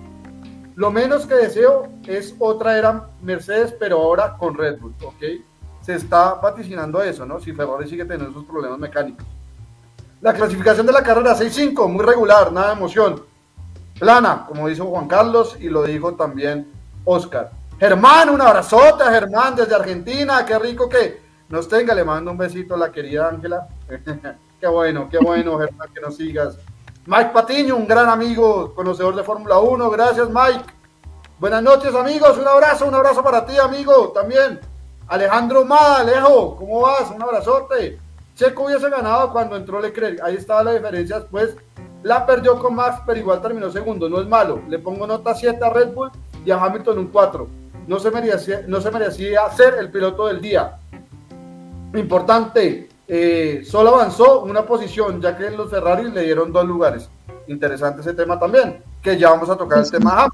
[0.75, 5.23] Lo menos que deseo es otra era Mercedes, pero ahora con Red Bull, ¿ok?
[5.91, 7.39] Se está vaticinando eso, ¿no?
[7.39, 9.25] Si Ferrari sigue teniendo esos problemas mecánicos.
[10.21, 13.23] La clasificación de la carrera 6-5, muy regular, nada de emoción.
[13.99, 16.71] Plana, como dijo Juan Carlos y lo dijo también
[17.05, 17.51] Oscar.
[17.79, 22.37] Germán, un abrazote a Germán desde Argentina, qué rico que nos tenga, le mando un
[22.37, 23.67] besito a la querida Ángela.
[24.59, 26.57] qué bueno, qué bueno, Germán, que nos sigas.
[27.05, 30.65] Mike Patiño, un gran amigo, conocedor de Fórmula 1, gracias Mike.
[31.39, 34.59] Buenas noches amigos, un abrazo, un abrazo para ti amigo también.
[35.11, 37.11] Alejandro Mada, Alejo, ¿cómo vas?
[37.13, 37.99] Un abrazote.
[38.33, 40.21] Checo hubiese ganado cuando entró Leclerc.
[40.23, 41.53] Ahí estaba la diferencia después.
[42.01, 44.07] La perdió con Max, pero igual terminó segundo.
[44.07, 44.61] No es malo.
[44.69, 46.11] Le pongo nota 7 a Red Bull
[46.45, 47.45] y a Hamilton un 4.
[47.87, 50.79] No se merecía, no se merecía ser el piloto del día.
[51.93, 57.09] Importante, eh, solo avanzó una posición, ya que los Ferrari le dieron dos lugares.
[57.47, 60.29] Interesante ese tema también, que ya vamos a tocar el tema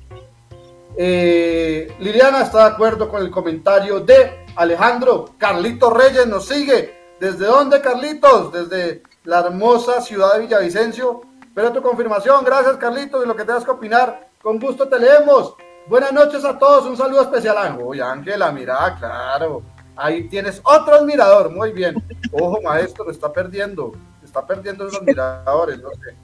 [0.99, 5.29] eh, Liliana está de acuerdo con el comentario de Alejandro.
[5.37, 7.15] Carlitos Reyes nos sigue.
[7.19, 8.51] ¿Desde dónde, Carlitos?
[8.51, 11.21] Desde la hermosa ciudad de Villavicencio.
[11.41, 12.43] Espero tu confirmación.
[12.43, 14.29] Gracias, Carlitos, de lo que tengas que opinar.
[14.41, 15.55] Con gusto te leemos.
[15.87, 16.85] Buenas noches a todos.
[16.85, 17.79] Un saludo especial.
[17.83, 19.61] Oye, Ángela, mira, claro.
[19.95, 21.51] Ahí tienes otro admirador.
[21.51, 21.95] Muy bien.
[22.31, 23.93] Ojo, maestro, está perdiendo.
[24.23, 25.79] Está perdiendo esos admiradores.
[25.79, 26.15] No sé.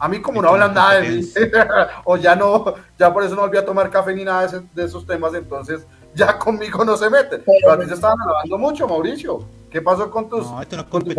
[0.00, 1.32] A mí como no hablan nada de mí,
[2.04, 5.04] o ya no, ya por eso no volví a tomar café ni nada de, esos
[5.06, 7.42] temas, entonces ya conmigo no se meten.
[7.44, 9.44] Pero a ti se estaban alabando mucho, Mauricio.
[9.70, 11.10] ¿Qué pasó con tus no, esto no con tu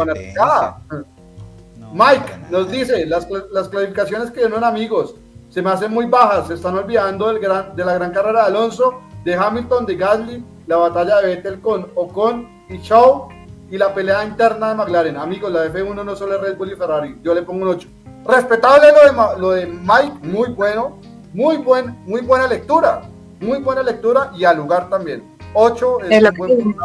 [1.92, 5.16] Mike nos dice, las, las clasificaciones que dieron amigos
[5.50, 8.48] se me hacen muy bajas, se están olvidando del gran, de la gran carrera de
[8.48, 13.30] Alonso, de Hamilton, de Gasly, la batalla de Vettel con Ocon y Shaw
[13.72, 15.18] y la pelea interna de McLaren.
[15.18, 17.88] Amigos, la F1 no solo es Red Bull y Ferrari, yo le pongo un 8.
[18.26, 21.00] Respetable lo de, lo de Mike, muy bueno,
[21.34, 23.02] muy, buen, muy buena lectura,
[23.40, 25.24] muy buena lectura y al lugar también.
[25.54, 26.76] Ocho es buen,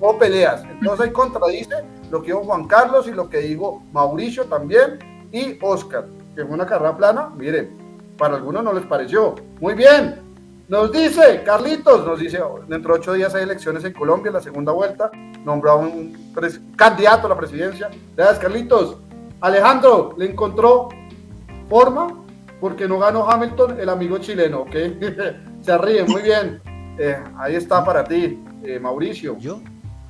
[0.00, 0.62] o peleas.
[0.64, 1.76] Entonces ahí contradice
[2.10, 4.98] lo que dijo Juan Carlos y lo que dijo Mauricio también
[5.32, 7.30] y Oscar, que fue una carrera plana.
[7.36, 7.76] Miren,
[8.18, 9.34] para algunos no les pareció.
[9.60, 10.20] Muy bien,
[10.68, 14.72] nos dice Carlitos, nos dice, dentro de ocho días hay elecciones en Colombia, la segunda
[14.72, 15.10] vuelta,
[15.44, 16.32] nombró a un
[16.76, 17.90] candidato a la presidencia.
[18.16, 18.96] Gracias, Carlitos.
[19.40, 20.88] Alejandro, ¿le encontró
[21.68, 22.24] forma?
[22.60, 24.74] Porque no ganó Hamilton, el amigo chileno, ¿ok?
[25.64, 26.60] Se ríe, muy bien.
[26.98, 29.38] Eh, ahí está para ti, eh, Mauricio.
[29.38, 29.60] ¿Yo?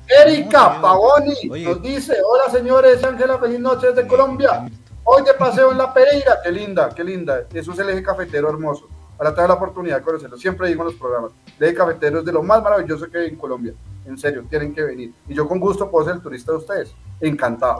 [0.07, 4.69] Erika Pavoni nos dice, hola señores, Ángela, feliz noche desde Colombia.
[5.05, 7.45] Hoy de paseo en La Pereira, qué linda, qué linda.
[7.53, 8.89] Eso es el eje cafetero hermoso.
[9.17, 10.37] Para tener la oportunidad de conocerlo.
[10.37, 13.27] Siempre digo en los programas, el eje cafetero es de lo más maravilloso que hay
[13.29, 13.73] en Colombia.
[14.05, 15.13] En serio, tienen que venir.
[15.27, 16.93] Y yo con gusto puedo ser el turista de ustedes.
[17.21, 17.79] Encantado.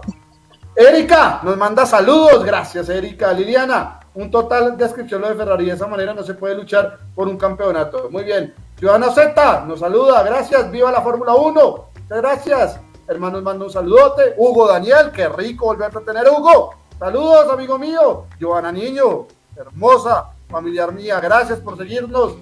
[0.75, 3.33] Erika nos manda saludos, gracias Erika.
[3.33, 5.65] Liliana, un total descripción lo de Ferrari.
[5.65, 8.09] De esa manera no se puede luchar por un campeonato.
[8.09, 8.53] Muy bien.
[8.77, 11.85] Ciudadano Z nos saluda, gracias, viva la Fórmula 1.
[12.01, 12.79] Muchas gracias.
[13.07, 14.33] Hermanos, mando un saludote.
[14.37, 16.73] Hugo Daniel, qué rico volverte a tener, Hugo.
[16.97, 18.25] Saludos, amigo mío.
[18.39, 22.35] Joana Niño, hermosa, familiar mía, gracias por seguirnos.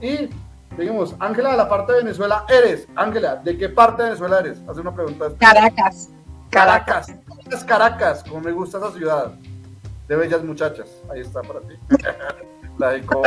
[0.00, 0.30] Y
[0.76, 1.14] seguimos.
[1.18, 2.86] Ángela, de la parte de Venezuela eres.
[2.96, 4.60] Ángela, ¿de qué parte de Venezuela eres?
[4.68, 5.26] Hace una pregunta.
[5.38, 6.10] Caracas.
[6.50, 7.06] Caracas.
[7.08, 9.32] Caracas, Caracas, como me gusta esa ciudad.
[10.08, 10.88] De bellas muchachas.
[11.10, 11.74] Ahí está para ti.
[12.78, 13.22] la dedicó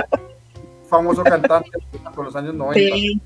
[0.88, 1.70] famoso cantante
[2.14, 3.24] con los años 90.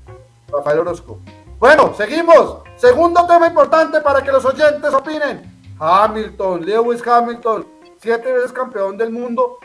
[0.52, 1.18] Rafael Orozco.
[1.58, 2.62] Bueno, seguimos.
[2.76, 5.74] Segundo tema importante para que los oyentes opinen.
[5.78, 7.66] Hamilton, Lewis Hamilton,
[7.98, 9.58] siete veces campeón del mundo,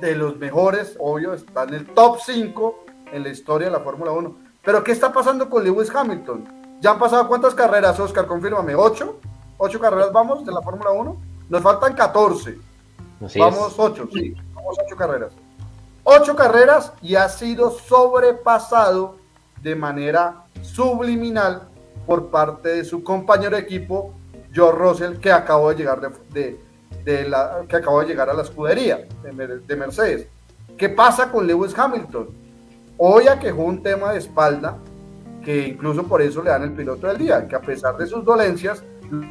[0.00, 4.10] de los mejores, obvio, está en el top 5 en la historia de la Fórmula
[4.10, 4.36] 1.
[4.62, 6.78] Pero ¿qué está pasando con Lewis Hamilton?
[6.80, 8.26] ¿Ya han pasado cuántas carreras, Oscar?
[8.26, 9.20] Confírmame, ¿ocho?
[9.56, 11.33] ¿Ocho carreras vamos de la Fórmula 1?
[11.54, 12.58] Nos faltan 14.
[13.38, 15.32] vamos 8, sí, vamos 8 carreras
[16.04, 19.16] ocho carreras y ha sido sobrepasado
[19.62, 21.68] de manera subliminal
[22.06, 24.12] por parte de su compañero de equipo,
[24.52, 29.06] George Russell, que acabó de llegar, de, la, que acabó de llegar a la escudería
[29.22, 30.28] de, Mercedes.
[30.76, 32.28] ¿Qué pasa con Lewis Hamilton?
[32.98, 34.76] Hoy aquejó un tema de espalda
[35.42, 38.24] que incluso por eso le dan el piloto del día, que a pesar de sus
[38.24, 38.84] dolencias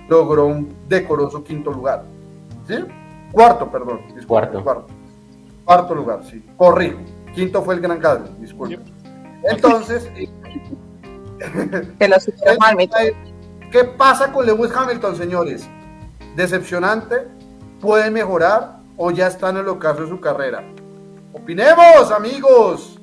[0.10, 2.04] logró un decoroso quinto lugar.
[2.68, 2.76] ¿Sí?
[3.32, 4.02] Cuarto, perdón.
[4.28, 4.64] cuarto.
[4.64, 4.88] cuarto.
[5.66, 6.44] Cuarto lugar, sí.
[6.58, 7.00] Corrijo.
[7.34, 8.80] Quinto fue el Gran Cadre, disculpe.
[9.44, 10.10] Entonces,
[13.72, 15.68] ¿qué pasa con Lewis Hamilton, señores?
[16.36, 17.28] Decepcionante,
[17.82, 20.64] puede mejorar o ya está en el ocaso de su carrera.
[21.34, 23.00] Opinemos, amigos.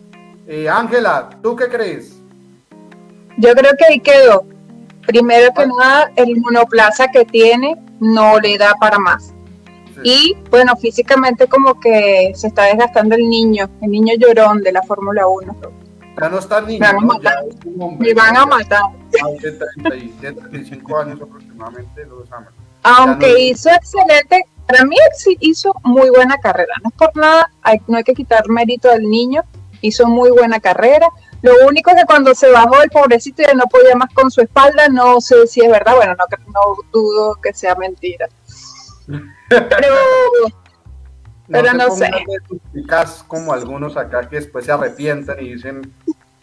[0.46, 2.16] Eh, Ángela, ¿tú qué crees?
[3.37, 4.44] Yo creo que ahí quedó.
[5.07, 9.35] Primero que nada, el monoplaza que tiene no le da para más.
[10.03, 14.83] Y bueno, físicamente como que se está desgastando el niño, el niño llorón de la
[14.83, 15.57] Fórmula 1.
[16.21, 16.81] Ya no está niño.
[16.81, 17.45] Van a matar.
[17.99, 18.83] Me van a matar.
[19.37, 22.25] Hace 35 años aproximadamente lo
[22.83, 24.97] Aunque hizo excelente, para mí
[25.41, 26.73] hizo muy buena carrera.
[26.83, 27.51] No es por nada,
[27.87, 29.43] no hay que quitar mérito del niño.
[29.81, 31.09] Hizo muy buena carrera.
[31.43, 34.89] Lo único que cuando se bajó el pobrecito y no podía más con su espalda,
[34.89, 35.97] no sé si es verdad.
[35.97, 38.29] Bueno, no, no dudo que sea mentira
[39.49, 39.95] pero,
[41.49, 42.11] pero no, sé.
[43.27, 45.93] como algunos acá que después se arrepienten y dicen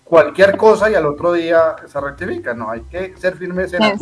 [0.04, 2.58] cualquier cosa y al otro día se rectifican.
[2.58, 4.02] No, hay que ser firmes en Es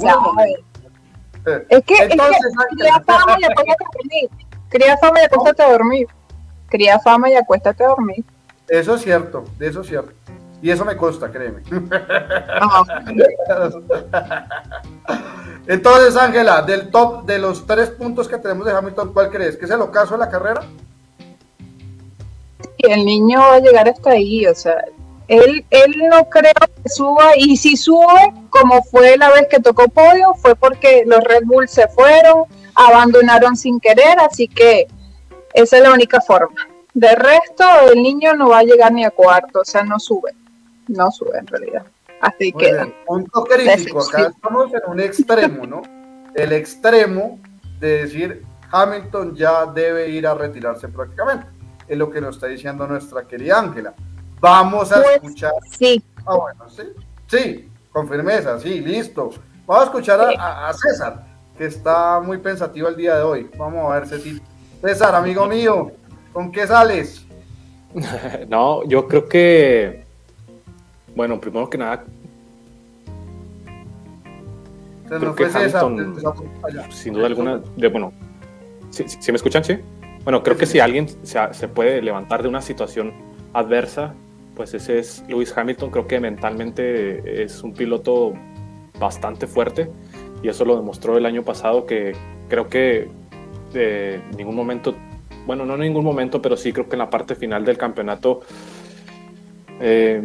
[1.84, 4.30] que, Entonces, cría fama y acuéstate a dormir.
[4.70, 6.08] Cría fama y acuéstate a dormir.
[6.70, 8.24] Cría fama y acuéstate a dormir.
[8.68, 10.14] Eso es cierto, eso es cierto.
[10.62, 11.62] Y eso me consta, créeme.
[15.68, 19.58] Entonces, Ángela, del top de los tres puntos que tenemos de Hamilton, ¿cuál crees?
[19.58, 20.62] ¿Que es el ocaso de la carrera?
[22.78, 24.86] El niño va a llegar hasta ahí, o sea,
[25.28, 29.88] él, él no creo que suba, y si sube, como fue la vez que tocó
[29.88, 32.44] podio, fue porque los Red Bull se fueron,
[32.76, 34.88] abandonaron sin querer, así que
[35.54, 36.68] esa es la única forma.
[36.94, 40.32] De resto, el niño no va a llegar ni a cuarto, o sea, no sube,
[40.88, 41.86] no sube en realidad.
[42.22, 42.94] Así que.
[43.06, 44.02] Punto crítico.
[44.02, 45.82] Acá estamos en un extremo, ¿no?
[46.34, 47.40] El extremo
[47.80, 51.48] de decir Hamilton ya debe ir a retirarse prácticamente.
[51.88, 53.94] Es lo que nos está diciendo nuestra querida Ángela.
[54.40, 55.52] Vamos a pues, escuchar.
[55.78, 56.04] Sí.
[56.26, 56.84] Ah, bueno, sí.
[57.28, 59.32] Sí, con firmeza, sí, listo.
[59.66, 61.26] Vamos a escuchar a, César,
[61.58, 63.50] que está muy pensativo el día de hoy.
[63.58, 64.42] Vamos a ver, César.
[64.82, 65.92] César, amigo mío,
[66.34, 67.26] ¿con qué sales?
[68.48, 70.05] no, yo creo que
[71.16, 72.04] bueno, primero que nada,
[75.08, 76.16] creo que Hamilton,
[76.92, 78.12] sin duda alguna, de, bueno,
[78.90, 79.78] si, me escuchan, sí.
[80.24, 83.14] Bueno, creo que si alguien se, puede levantar de una situación
[83.54, 84.14] adversa,
[84.56, 85.92] pues ese es Lewis Hamilton.
[85.92, 88.34] Creo que mentalmente es un piloto
[89.00, 89.92] bastante fuerte
[90.42, 92.14] y eso lo demostró el año pasado que
[92.50, 93.10] creo que
[93.74, 94.96] en ningún momento
[95.46, 98.42] bueno, no en ningún momento, pero sí creo que en la parte final del campeonato
[99.80, 100.22] eh,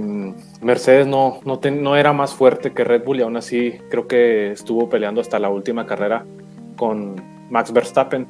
[0.63, 4.53] Mercedes no, no, no, era más fuerte que Red Bull y aún así creo que
[4.53, 6.25] estuvo peleando hasta la última carrera
[6.77, 7.17] con
[7.51, 8.27] Max Verstappen.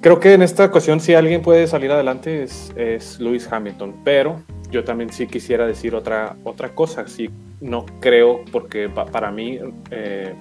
[0.00, 4.42] Creo que en esta ocasión si alguien puede salir adelante es, es Lewis Hamilton, pero
[4.70, 9.58] yo también sí quisiera decir otra, otra cosa, sí, no creo porque para mí
[9.90, 10.34] eh,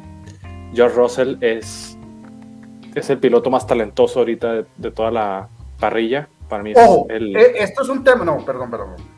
[0.73, 1.97] George Russell es,
[2.93, 5.47] es el piloto más talentoso ahorita de, toda la
[5.79, 6.27] parrilla.
[6.49, 6.73] Para mí
[7.09, 7.35] el...
[7.35, 9.14] Eh, esto es un tema, no, perdón, perdón.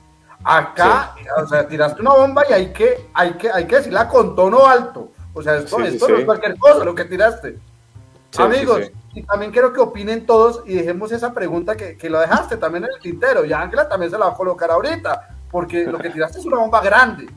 [0.49, 4.33] Acá, o sea, tiraste una bomba y hay que, hay que, hay que decirla con
[4.33, 5.11] tono alto.
[5.33, 7.59] O sea, esto, esto no es cualquier cosa lo que tiraste.
[8.37, 12.55] Amigos, y también quiero que opinen todos y dejemos esa pregunta que, que lo dejaste
[12.55, 13.43] también en el tintero.
[13.43, 16.59] Y Ángela también se la va a colocar ahorita, porque lo que tiraste es una
[16.59, 17.27] bomba grande.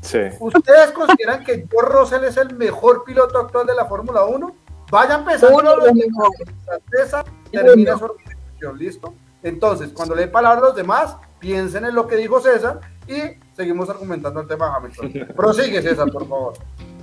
[0.00, 0.18] Sí.
[0.40, 4.56] ¿Ustedes consideran que George Russell es el mejor piloto actual de la Fórmula 1?
[4.90, 5.56] Vayan pensando.
[5.56, 7.24] Uno de los mejores.
[7.52, 9.14] Termina su organización, ¿listo?
[9.42, 13.88] Entonces, cuando le palabras a los demás, piensen en lo que dijo César y seguimos
[13.88, 15.28] argumentando el tema Hamilton.
[15.36, 16.54] Prosigue, César, por favor.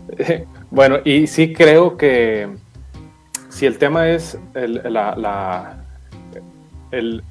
[0.71, 2.47] Bueno, y sí creo que
[3.50, 5.84] si el tema es el, la,
[6.91, 7.23] el,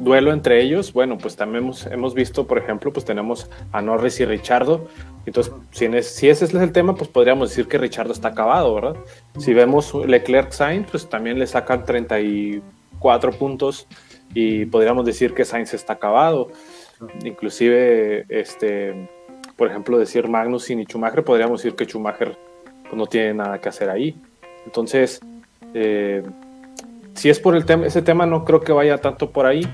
[0.00, 4.20] duelo entre ellos, bueno, pues también hemos, hemos, visto, por ejemplo, pues tenemos a Norris
[4.20, 4.88] y Richardo.
[5.24, 8.96] Entonces, si, si ese es el tema, pues podríamos decir que Richardo está acabado, ¿verdad?
[9.38, 13.86] Si vemos Leclerc Sainz, pues también le sacan 34 puntos
[14.34, 16.48] y podríamos decir que Sainz está acabado.
[17.24, 19.08] Inclusive, este,
[19.56, 22.36] por ejemplo, decir Magnus y Schumacher, podríamos decir que Schumacher
[22.82, 24.16] pues, no tiene nada que hacer ahí.
[24.64, 25.20] Entonces,
[25.74, 26.22] eh,
[27.14, 29.66] si es por el tema, ese tema no creo que vaya tanto por ahí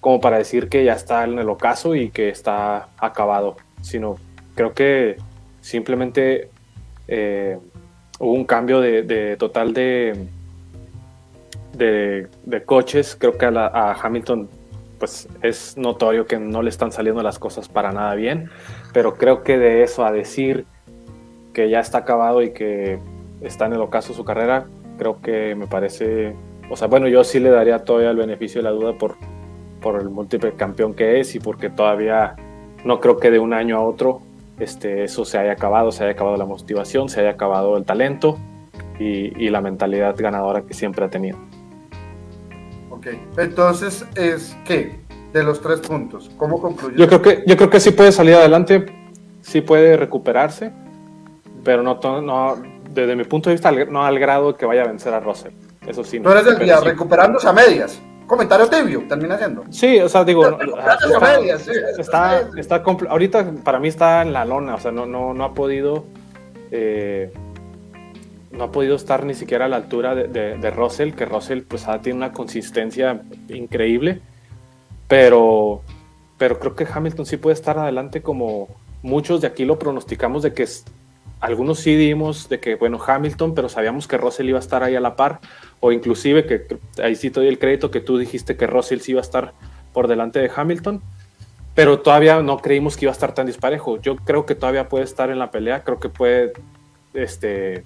[0.00, 4.16] como para decir que ya está en el ocaso y que está acabado, sino
[4.54, 5.16] creo que
[5.60, 6.48] simplemente
[7.08, 7.58] eh,
[8.18, 10.28] hubo un cambio de, total de,
[11.76, 12.28] de,
[12.64, 13.16] coches.
[13.18, 14.48] Creo que a, Hamilton
[14.98, 18.48] pues es notorio que no le están saliendo las cosas para nada bien,
[18.94, 20.64] pero creo que de eso a decir
[21.52, 22.98] que ya está acabado y que
[23.42, 26.34] está en el ocaso su carrera, creo que me parece
[26.68, 29.16] o sea, bueno, yo sí le daría todavía el beneficio de la duda por,
[29.80, 32.34] por el múltiple campeón que es y porque todavía
[32.84, 34.20] no creo que de un año a otro
[34.58, 38.38] este, eso se haya acabado, se haya acabado la motivación, se haya acabado el talento
[38.98, 41.38] y, la mentalidad ganadora que siempre ha tenido.
[43.06, 44.98] Ok, entonces es que
[45.32, 46.96] de los tres puntos, ¿cómo concluye?
[46.96, 48.86] Yo creo que, yo creo que sí puede salir adelante,
[49.42, 50.72] sí puede recuperarse,
[51.62, 52.56] pero no, no
[52.90, 55.52] desde mi punto de vista no al grado que vaya a vencer a Russell.
[55.86, 56.18] Eso sí.
[56.18, 58.00] No eres del día, recuperándose a medias.
[58.26, 59.62] Comentario tibio, termina siendo.
[59.70, 64.74] Sí, o sea, digo, está, medias, está, está, ahorita para mí está en la lona,
[64.74, 66.06] o sea, no, no, no ha podido,
[66.72, 67.32] eh,
[68.56, 71.86] no ha podido estar ni siquiera a la altura de, de, Russell, que Russell pues
[72.02, 74.20] tiene una consistencia increíble,
[75.08, 75.82] pero,
[76.38, 78.68] pero creo que Hamilton sí puede estar adelante como
[79.02, 80.66] muchos de aquí lo pronosticamos de que
[81.40, 84.96] algunos sí dimos de que, bueno, Hamilton, pero sabíamos que Russell iba a estar ahí
[84.96, 85.40] a la par
[85.80, 89.12] o inclusive que ahí sí te doy el crédito que tú dijiste que Russell sí
[89.12, 89.52] iba a estar
[89.92, 91.02] por delante de Hamilton,
[91.74, 94.00] pero todavía no creímos que iba a estar tan disparejo.
[94.00, 96.52] Yo creo que todavía puede estar en la pelea, creo que puede
[97.12, 97.84] este,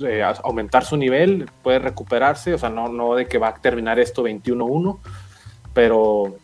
[0.00, 3.98] eh, aumentar su nivel, puede recuperarse, o sea, no, no de que va a terminar
[3.98, 4.98] esto 21-1,
[5.74, 6.34] pero,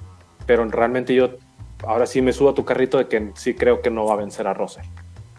[0.47, 1.31] pero realmente yo
[1.85, 4.17] ahora sí me subo a tu carrito de que sí creo que no va a
[4.17, 4.85] vencer a Russell.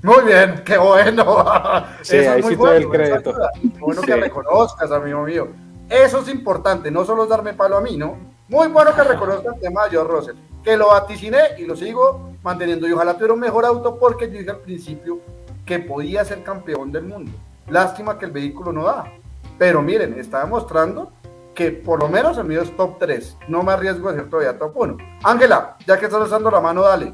[0.03, 1.25] Muy bien, qué bueno.
[2.01, 3.35] Sí, Eso es muy bueno, el crédito.
[3.79, 5.47] Bueno que reconozcas, amigo mío.
[5.89, 8.17] Eso es importante, no solo es darme palo a mí, ¿no?
[8.49, 12.33] Muy bueno que reconozcas el tema de George Russell, que lo vaticiné y lo sigo
[12.43, 12.87] manteniendo.
[12.87, 15.19] Y ojalá tuviera un mejor auto porque yo dije al principio
[15.65, 17.31] que podía ser campeón del mundo.
[17.69, 19.11] Lástima que el vehículo no da.
[19.57, 21.11] Pero miren, está demostrando
[21.53, 23.37] que por lo menos el mío es top 3.
[23.47, 24.97] No me arriesgo a ser todavía top 1.
[25.23, 27.13] Ángela, ya que estás usando la mano, dale.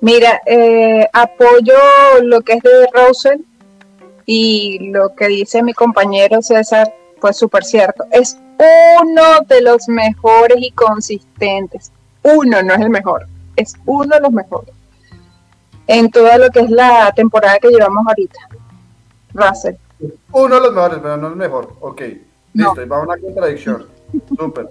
[0.00, 1.74] Mira, eh, apoyo
[2.22, 3.40] lo que es de Russell
[4.26, 8.04] y lo que dice mi compañero César, pues súper cierto.
[8.10, 8.36] Es
[9.00, 11.92] uno de los mejores y consistentes.
[12.24, 14.74] Uno, no es el mejor, es uno de los mejores.
[15.86, 18.38] En toda lo que es la temporada que llevamos ahorita.
[19.34, 19.74] Russell.
[20.32, 21.74] Uno de los mejores, pero no el mejor.
[21.80, 22.02] Ok,
[22.54, 23.86] listo, va una contradicción.
[24.36, 24.68] Súper.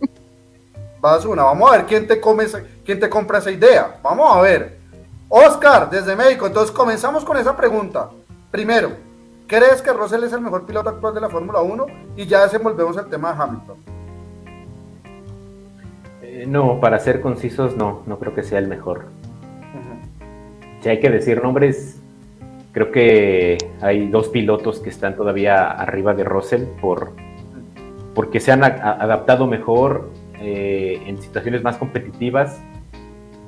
[0.99, 2.45] Vas una, vamos a ver quién te, come
[2.85, 3.99] quién te compra esa idea.
[4.03, 4.79] Vamos a ver.
[5.29, 6.45] Oscar, desde México.
[6.45, 8.09] Entonces comenzamos con esa pregunta.
[8.51, 8.91] Primero,
[9.47, 11.85] ¿crees que Russell es el mejor piloto actual de la Fórmula 1?
[12.17, 13.77] Y ya desenvolvemos el tema de Hamilton.
[16.21, 19.05] Eh, no, para ser concisos, no, no creo que sea el mejor.
[20.81, 22.01] Si hay que decir nombres,
[22.71, 27.11] creo que hay dos pilotos que están todavía arriba de Russell por,
[28.15, 30.09] porque se han adaptado mejor
[30.39, 32.59] eh, en situaciones más competitivas.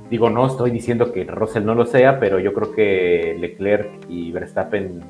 [0.10, 4.32] Digo, no estoy diciendo que Russell no lo sea, pero yo creo que Leclerc y
[4.32, 5.02] Verstappen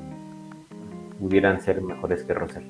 [1.19, 2.63] pudieran ser mejores que Russell.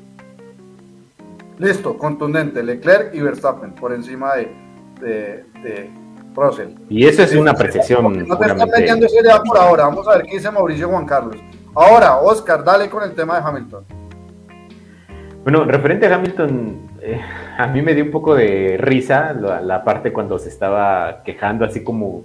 [1.60, 2.64] Listo, contundente.
[2.64, 5.90] Leclerc y Verstappen por encima de, de,
[6.36, 6.70] Russell.
[6.90, 8.28] Y eso es una apreciación.
[8.28, 9.86] No te está metiendo ese idea por ahora.
[9.86, 11.38] Vamos a ver qué dice Mauricio Juan Carlos.
[11.76, 13.86] Ahora, Oscar, dale con el tema de Hamilton.
[15.44, 17.20] Bueno, referente a Hamilton, eh,
[17.58, 21.84] a mí me dio un poco de risa la, parte cuando se estaba quejando, así
[21.84, 22.24] como,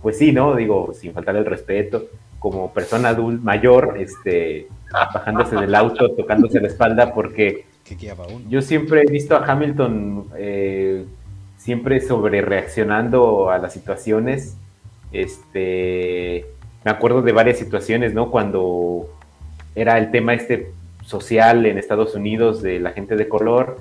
[0.00, 0.54] pues sí, ¿no?
[0.54, 2.04] Digo, sin faltar el respeto,
[2.38, 7.66] como persona adulta mayor, este, bajándose del auto, tocándose la espalda, porque
[8.48, 11.04] yo siempre he visto a Hamilton eh,
[11.62, 14.56] siempre sobre reaccionando a las situaciones.
[15.12, 16.44] Este,
[16.84, 18.32] me acuerdo de varias situaciones, ¿no?
[18.32, 19.08] Cuando
[19.76, 20.72] era el tema este
[21.06, 23.78] social en Estados Unidos de la gente de color,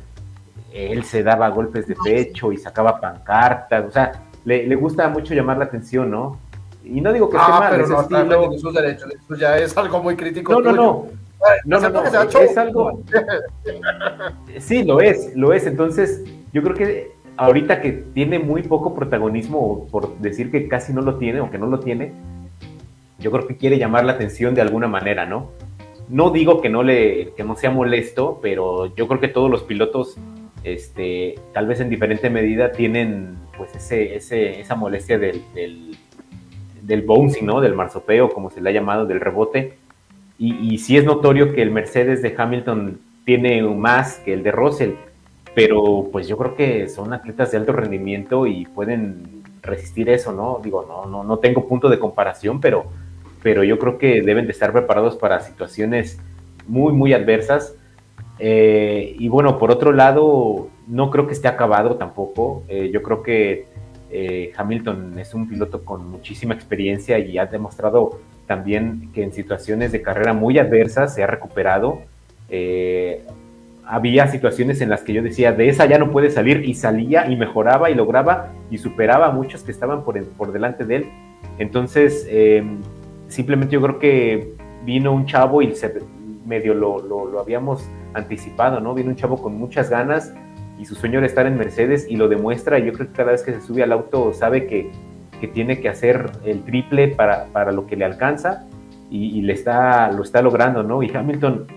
[0.72, 4.12] él se daba golpes de pecho y sacaba pancartas, o sea,
[4.46, 6.40] le, gusta mucho llamar la atención, ¿no?
[6.84, 8.60] Y no digo que ah, mal, pero no estilo...
[8.60, 10.54] sus derechos, eso ya es algo muy crítico.
[10.54, 11.08] No, no, no.
[11.66, 13.02] No, no, no, es, algo.
[14.60, 15.66] sí, lo es, lo es.
[15.66, 16.24] Entonces,
[16.54, 21.16] yo creo que ahorita que tiene muy poco protagonismo, por decir que casi no lo
[21.16, 22.12] tiene o que no lo tiene,
[23.18, 25.50] yo creo que quiere llamar la atención de alguna manera, ¿no?
[26.08, 29.64] No digo que no, le, que no sea molesto, pero yo creo que todos los
[29.64, 30.18] pilotos,
[30.64, 35.42] este, tal vez en diferente medida, tienen pues ese, ese, esa molestia del,
[36.84, 37.60] del, bouncing, ¿no?
[37.60, 39.74] Del marsopeo, como se le ha llamado, del rebote.
[40.38, 44.52] Y, y sí es notorio que el Mercedes de Hamilton tiene más que el de
[44.52, 44.92] Russell,
[45.54, 50.60] pero pues yo creo que son atletas de alto rendimiento y pueden resistir eso, ¿no?
[50.64, 52.86] Digo, no, no, no tengo punto de comparación, pero
[53.41, 56.20] pero yo creo que deben de estar preparados para situaciones
[56.68, 57.76] muy, muy adversas.
[58.39, 62.64] Eh, y bueno, por otro lado, no creo que esté acabado tampoco.
[62.68, 63.66] Eh, yo creo que
[64.12, 69.91] eh, Hamilton es un piloto con muchísima experiencia y ha demostrado también que en situaciones
[69.91, 72.02] de carrera muy adversas se ha recuperado.
[73.86, 77.30] Había situaciones en las que yo decía, de esa ya no puede salir y salía
[77.30, 81.06] y mejoraba y lograba y superaba a muchos que estaban por, por delante de él.
[81.58, 82.28] Entonces,
[83.28, 84.54] simplemente yo creo que
[84.86, 85.94] vino un chavo y se
[86.46, 88.94] medio lo, lo, habíamos anticipado, ¿no?
[88.94, 90.34] Vino un chavo con muchas ganas
[90.80, 92.80] y su sueño era estar en Mercedes y lo demuestra.
[92.80, 94.92] Y yo creo que cada vez que se sube al auto sabe que,
[95.40, 98.66] que tiene que hacer el triple para, para lo que le alcanza
[99.10, 101.04] y, le está, lo está logrando, ¿no?
[101.04, 101.68] Y Hamilton,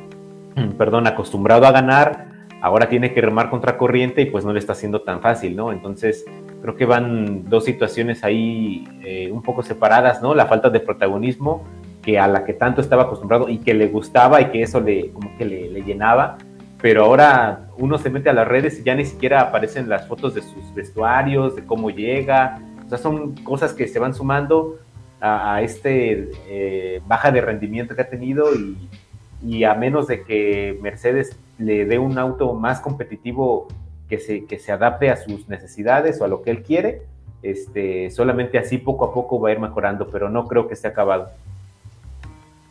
[0.78, 2.26] perdón, acostumbrado a ganar,
[2.60, 5.70] ahora tiene que remar contra corriente y pues no le está haciendo tan fácil, ¿no?
[5.72, 6.24] Entonces,
[6.62, 10.34] creo que van dos situaciones ahí eh, un poco separadas, ¿no?
[10.34, 11.62] La falta de protagonismo
[12.00, 15.10] que a la que tanto estaba acostumbrado y que le gustaba y que eso le
[15.10, 16.38] como que le, llenaba,
[16.80, 20.34] pero ahora uno se mete a las redes y ya ni siquiera aparecen las fotos
[20.34, 24.78] de sus vestuarios, de cómo llega, o sea, son cosas que se van sumando
[25.20, 28.76] a, este eh, baja de rendimiento que ha tenido y,
[29.42, 33.68] y a menos de que Mercedes le dé un auto más competitivo
[34.08, 37.02] que se, que se adapte a sus necesidades o a lo que él quiere.
[37.42, 40.88] Este, solamente así poco a poco va a ir mejorando, pero no creo que esté
[40.88, 41.30] acabado.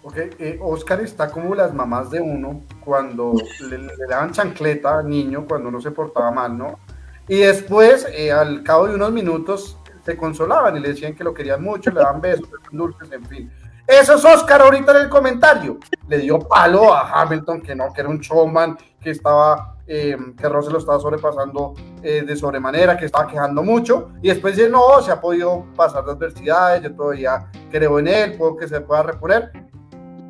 [0.02, 3.34] Ok, eh, Oscar está como las mamás de uno cuando
[3.70, 6.80] le, daban chancleta al niño cuando no se portaba mal, ¿no?
[7.28, 11.34] Y después, eh, al cabo de unos minutos, se consolaban y le decían que lo
[11.34, 13.52] querían mucho, le daban besos, dulces, en fin.
[13.86, 15.78] Eso es Oscar ahorita en el comentario.
[16.08, 20.48] Le dio palo a Hamilton, que no, que era un showman, que estaba eh, que
[20.48, 25.02] Rose lo estaba sobrepasando eh, de sobremanera, que estaba quejando mucho, y después dice, no,
[25.02, 29.04] se ha podido pasar de adversidades, yo todavía creo en él, puedo que se pueda
[29.04, 29.52] reponer.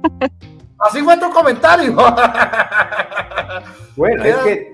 [0.80, 1.96] Así fue tu comentario.
[3.96, 4.74] bueno, es que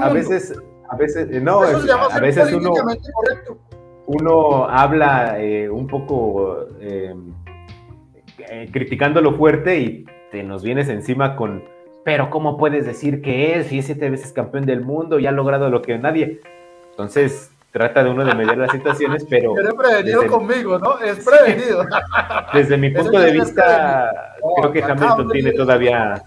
[0.00, 2.72] a veces, a veces, eh, no, a veces uno,
[4.06, 5.36] uno habla
[5.70, 6.66] un poco
[8.72, 11.62] criticando lo fuerte y te nos vienes encima con
[12.08, 13.70] pero ¿cómo puedes decir que es?
[13.70, 16.40] Y es siete veces campeón del mundo y ha logrado lo que nadie.
[16.92, 19.52] Entonces, trata de uno de mediar las situaciones, pero...
[19.54, 20.98] Pero prevenido conmigo, ¿no?
[21.00, 21.84] Es prevenido.
[22.54, 26.22] Desde mi punto de vista, creo que Hamilton tiene todavía...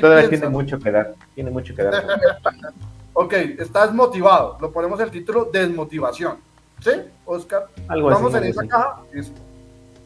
[0.00, 1.14] Todavía tiene mucho que dar.
[1.32, 1.94] Tiene mucho que dar.
[3.12, 4.58] ok, estás motivado.
[4.60, 6.38] Lo ponemos el título Desmotivación.
[6.80, 6.90] ¿Sí,
[7.24, 7.68] Oscar?
[7.86, 9.00] Algo Vamos en esa caja.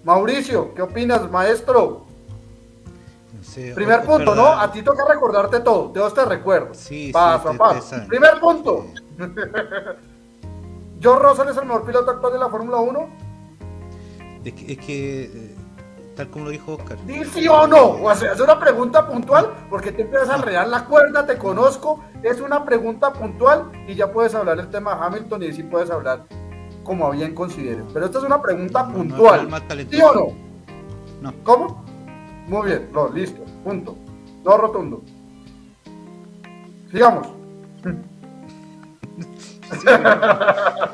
[0.08, 2.06] Mauricio, ¿qué opinas, maestro?
[3.74, 4.46] Primer punto, ¿no?
[4.46, 5.90] A ti toca recordarte todo.
[5.92, 6.72] Dios te recuerdo.
[6.72, 7.96] Sí, paso a paso.
[8.08, 8.86] Primer punto.
[11.02, 13.08] ¿Joe Russell es el mejor piloto actual de la Fórmula 1?
[14.46, 15.54] Es que, eh,
[16.16, 16.96] tal como lo dijo Oscar.
[17.30, 18.02] ¿Sí o no?
[18.02, 22.02] O sea, es una pregunta puntual porque te empiezas a enredar la cuerda, te conozco,
[22.22, 25.90] es una pregunta puntual y ya puedes hablar el tema de Hamilton y sí puedes
[25.90, 26.24] hablar
[26.88, 27.84] como bien consideres.
[27.92, 29.46] Pero esta es una pregunta puntual.
[29.90, 30.28] ¿Sí o no?
[31.20, 31.34] No.
[31.44, 31.84] ¿Cómo?
[32.48, 33.94] Muy bien, no, listo, punto.
[34.42, 35.02] No rotundo.
[36.90, 37.28] Sigamos.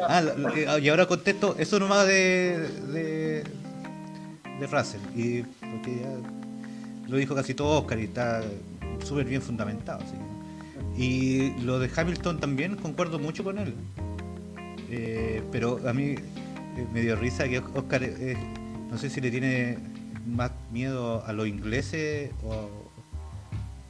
[0.09, 0.23] ah,
[0.57, 2.59] eh, y ahora contesto, eso nomás de,
[2.93, 3.45] de,
[4.59, 5.01] de Russell.
[5.15, 8.43] Y porque ya lo dijo casi todo Oscar y está
[9.05, 10.01] súper bien fundamentado.
[10.97, 13.77] Y lo de Hamilton también concuerdo mucho con él.
[14.97, 18.03] Eh, pero a mí eh, me dio risa que Oscar,
[18.91, 19.77] no sé si le tiene
[20.25, 22.71] más miedo a los ingleses o,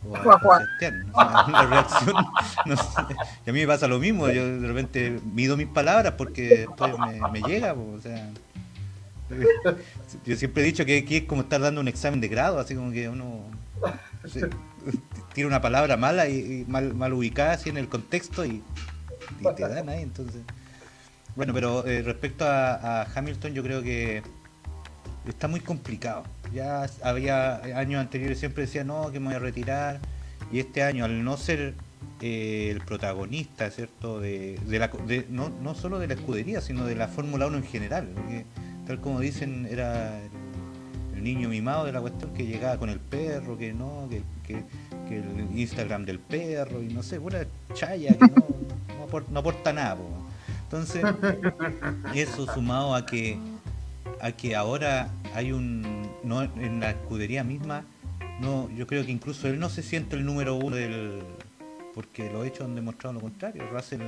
[0.09, 0.23] o a,
[1.51, 2.17] la reacción.
[3.47, 6.67] Y a mí me pasa lo mismo, yo de repente mido mis palabras porque
[7.33, 8.31] me, llega, o sea.
[10.25, 12.93] Yo siempre he dicho que, es como estar dando un examen de grado, así como
[12.93, 13.45] que uno
[15.35, 18.63] tiene una palabra mala y, mal, mal, ubicada así en el contexto y,
[19.55, 20.41] te dan ahí, entonces.
[21.37, 24.23] Bueno, pero eh, respecto a Hamilton, yo creo que
[25.29, 26.25] está muy complicado.
[26.53, 30.01] Ya había años anteriores siempre decía no, que me voy a retirar.
[30.53, 31.75] Y este año, al no ser
[32.21, 34.21] eh, el protagonista, ¿cierto?
[34.21, 34.91] De, la,
[35.31, 38.09] no, no, solo de la escudería, sino de la Fórmula 1 en general.
[38.87, 40.21] Tal como dicen, era
[41.15, 44.63] el, niño mimado de la cuestión que llegaba con el perro, que no, que,
[45.11, 48.47] el Instagram del perro, y no sé, una chaya que no,
[49.31, 49.97] no, aporta, nada.
[50.65, 51.05] Entonces,
[52.15, 53.39] eso sumado a que
[54.21, 57.85] a que ahora hay un no en la escudería misma
[58.41, 61.23] no yo creo que incluso él no se siente el número uno del
[61.95, 64.01] porque los hechos han demostrado lo contrario Russell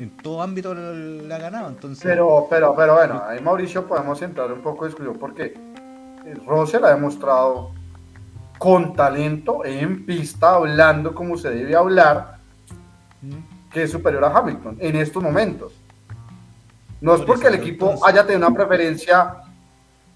[0.00, 4.52] en todo ámbito le ha ganado entonces pero pero pero bueno ahí Mauricio podemos entrar
[4.52, 5.54] un poco de porque
[6.44, 7.70] Russell ha demostrado
[8.58, 12.38] con talento en pista hablando como se debe hablar
[13.70, 15.72] que es superior a Hamilton en estos momentos
[17.00, 19.36] no es porque el equipo haya tenido una preferencia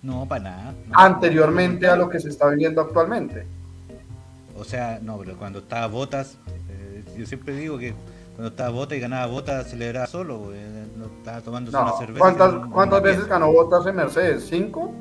[0.02, 0.74] no, para nada.
[0.92, 3.46] anteriormente a lo que se está viviendo actualmente.
[4.56, 6.38] O sea, no, pero cuando estaba Botas,
[6.68, 7.94] eh, yo siempre digo que
[8.34, 12.18] cuando estaba Botas y ganaba Botas celebraba solo, eh, no estaba tomando una cerveza.
[12.18, 14.46] ¿Cuántas, ¿cuántas veces ganó Botas en Mercedes?
[14.48, 14.94] ¿Cinco?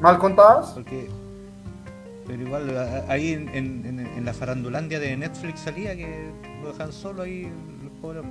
[0.00, 0.70] ¿Mal contadas?
[0.70, 1.10] Porque,
[2.28, 6.30] pero igual ahí en, en, la farandulandia de Netflix salía que
[6.62, 7.50] lo dejan solo ahí
[7.82, 8.22] los pobres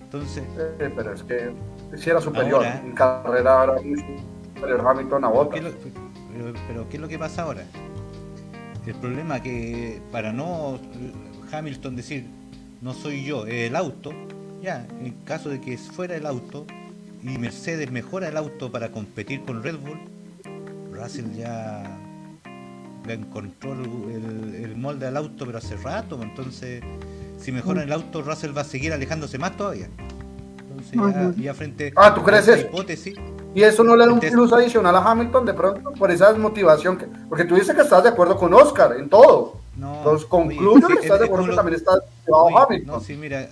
[0.00, 0.44] entonces.
[0.78, 1.50] pero es que
[1.96, 5.60] si era superior en carrera, ahora superior Hamilton a Bottas.
[6.68, 7.64] pero, ¿qué es lo que pasa ahora?
[8.86, 10.78] El problema que para no
[11.50, 12.26] Hamilton decir
[12.80, 14.12] no soy yo, es el auto,
[14.62, 16.64] ya, en caso de que fuera el auto
[17.24, 19.98] y Mercedes mejora el auto para competir con Red Bull,
[20.92, 21.98] Russell ya,
[23.14, 26.82] encontró el, el molde del auto pero hace rato, entonces
[27.38, 29.88] si mejoran el auto, Russell va a seguir alejándose más todavía.
[30.58, 32.66] Entonces, ya, frente ah, ¿tú crees eso?
[32.66, 33.16] hipótesis.
[33.54, 36.98] ¿Y eso no le da un plus adicional a Hamilton de pronto por esa desmotivación?
[36.98, 39.56] Que, porque tú dices que estás de acuerdo con Oscar en todo.
[39.76, 39.96] No.
[39.98, 42.86] Entonces concluyo que estás de acuerdo que también estás a Hamilton.
[42.86, 43.48] No, sí, mira,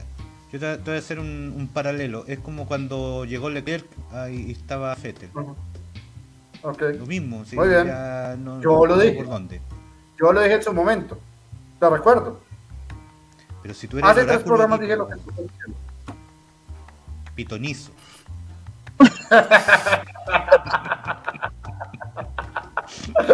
[0.53, 2.25] yo te, voy a hacer un, paralelo.
[2.27, 5.31] Es como cuando llegó Leclerc ahí estaba Fettel.
[6.65, 6.97] Okay.
[6.97, 7.87] Lo mismo, sí, Muy bien.
[8.61, 9.23] yo lo dije.
[10.19, 11.19] Yo lo dije en su momento.
[11.79, 12.41] Te recuerdo.
[13.61, 15.17] Pero si tú eres Hace tres programas dije lo que
[17.35, 17.93] Pitonizo.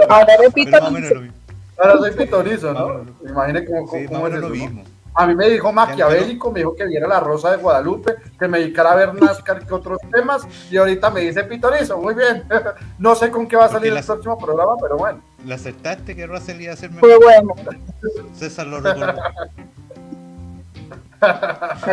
[0.09, 1.14] Ahora de pitonizo.
[1.78, 3.05] Ahora soy pitonizo, ¿no?
[3.28, 4.85] Imagínate cómo, sí, cómo es lo mismo.
[5.15, 8.61] A mí me dijo maquiavélico, me dijo que viera la Rosa de Guadalupe, que me
[8.61, 12.45] dedicara a ver NASCAR que otros temas, y ahorita me dice pitonizo, muy bien.
[12.99, 15.21] No sé con qué va a salir el próximo programa, pero bueno.
[15.47, 17.09] ¿La aceptaste que Russell iba a ser mejor?
[17.09, 17.55] Fue bueno.
[18.35, 19.21] César lo recordó.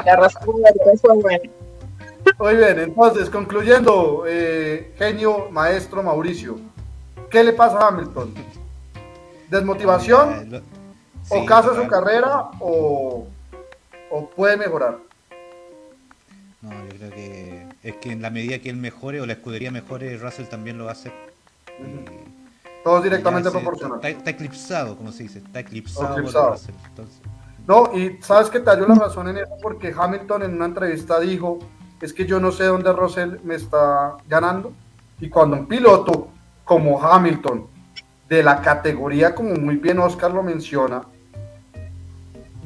[2.39, 6.59] Muy bien, entonces, concluyendo, eh, genio, maestro Mauricio,
[7.29, 8.33] ¿qué le pasa a Hamilton?
[9.49, 10.61] ¿Desmotivación?
[11.29, 13.27] ¿O casa su carrera o,
[14.35, 14.97] puede mejorar?
[16.61, 19.71] No, yo creo que es que en la medida que él mejore o la escudería
[19.71, 21.13] mejore, Russell también lo va a hacer.
[22.83, 23.99] Todo directamente proporcional.
[24.03, 26.75] Está, eclipsado, como se dice, está eclipsado, Russell.
[26.87, 27.21] Entonces,
[27.67, 31.19] no, y sabes que te dio la razón en eso porque Hamilton en una entrevista
[31.19, 31.59] dijo,
[32.01, 34.71] es que yo no sé dónde Russell me está ganando.
[35.19, 36.29] Y cuando un piloto
[36.63, 37.67] como Hamilton,
[38.29, 41.01] de la categoría como muy bien Oscar lo menciona,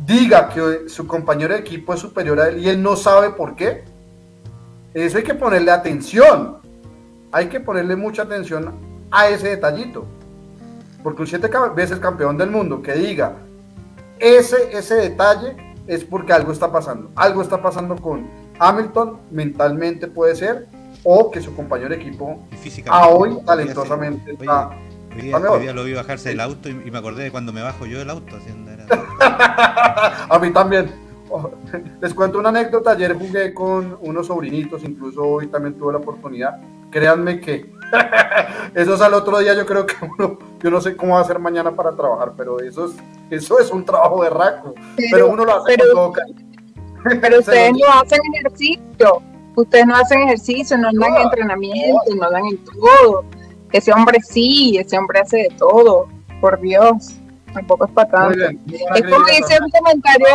[0.05, 3.55] diga que su compañero de equipo es superior a él y él no sabe por
[3.55, 3.83] qué,
[4.93, 6.57] eso hay que ponerle atención.
[7.31, 8.73] Hay que ponerle mucha atención
[9.09, 10.05] a ese detallito.
[11.01, 13.37] Porque un siete veces campeón del mundo que diga
[14.19, 15.55] ese, ese detalle
[15.87, 17.09] es porque algo está pasando.
[17.15, 18.27] Algo está pasando con
[18.59, 20.67] Hamilton, mentalmente puede ser,
[21.03, 22.47] o que su compañero de equipo
[22.87, 24.69] a hoy talentosamente está,
[25.15, 27.97] hoy, día, lo vi bajarse del auto y, me acordé de cuando me bajo yo
[27.97, 28.37] del auto.
[28.37, 28.70] Haciendo,
[29.19, 30.91] a mí también.
[32.01, 32.91] Les cuento una anécdota.
[32.91, 36.57] Ayer jugué con unos sobrinitos, incluso hoy también tuve la oportunidad.
[36.89, 37.71] Créanme que
[38.75, 39.53] eso es al otro día.
[39.53, 42.59] Yo creo que uno, yo no sé cómo va a hacer mañana para trabajar, pero
[42.59, 42.91] eso es,
[43.29, 44.73] eso es un trabajo de raco.
[45.11, 46.11] Pero, uno lo hace pero,
[47.21, 49.21] Pero ustedes no hacen ejercicio.
[49.55, 53.25] Ustedes no hacen ejercicio, no andan en entrenamiento, no andan en todo.
[53.71, 56.07] Ese hombre sí, ese hombre hace de todo.
[56.39, 57.20] Por Dios,
[57.53, 58.39] tampoco es para tanto.
[58.95, 60.27] Es como dice un comentario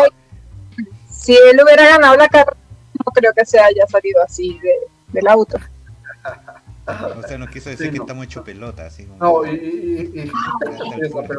[1.09, 2.57] si él hubiera ganado la carrera,
[3.05, 4.73] no creo que se haya salido así de,
[5.09, 5.59] del auto.
[6.87, 9.19] O sea, nos quiso decir que estamos hecho pelota, así como...
[9.19, 9.57] No, y...
[9.57, 10.31] y, y,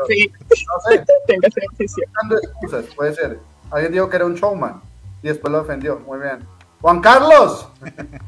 [0.07, 0.31] sí.
[0.49, 1.07] No sé,
[2.43, 3.39] excusas, puede ser.
[3.71, 4.81] Alguien dijo que era un showman
[5.23, 5.99] y después lo ofendió.
[5.99, 6.45] Muy bien.
[6.81, 7.69] Juan Carlos.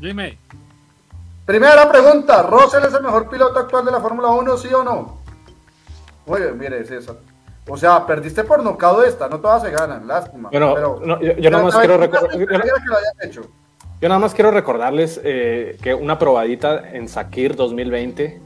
[0.00, 0.38] Dime.
[1.46, 5.19] Primera pregunta, ¿Russell es el mejor piloto actual de la Fórmula 1, sí o no?
[6.26, 7.18] Bien, mire, es eso.
[7.68, 10.50] O sea, perdiste por nocao esta, no todas se ganan, lástima.
[10.50, 12.38] Bueno, pero, yo, nada más quiero recordar.
[14.00, 18.40] Yo, nada más quiero recordarles eh, que una probadita en Sakir 2020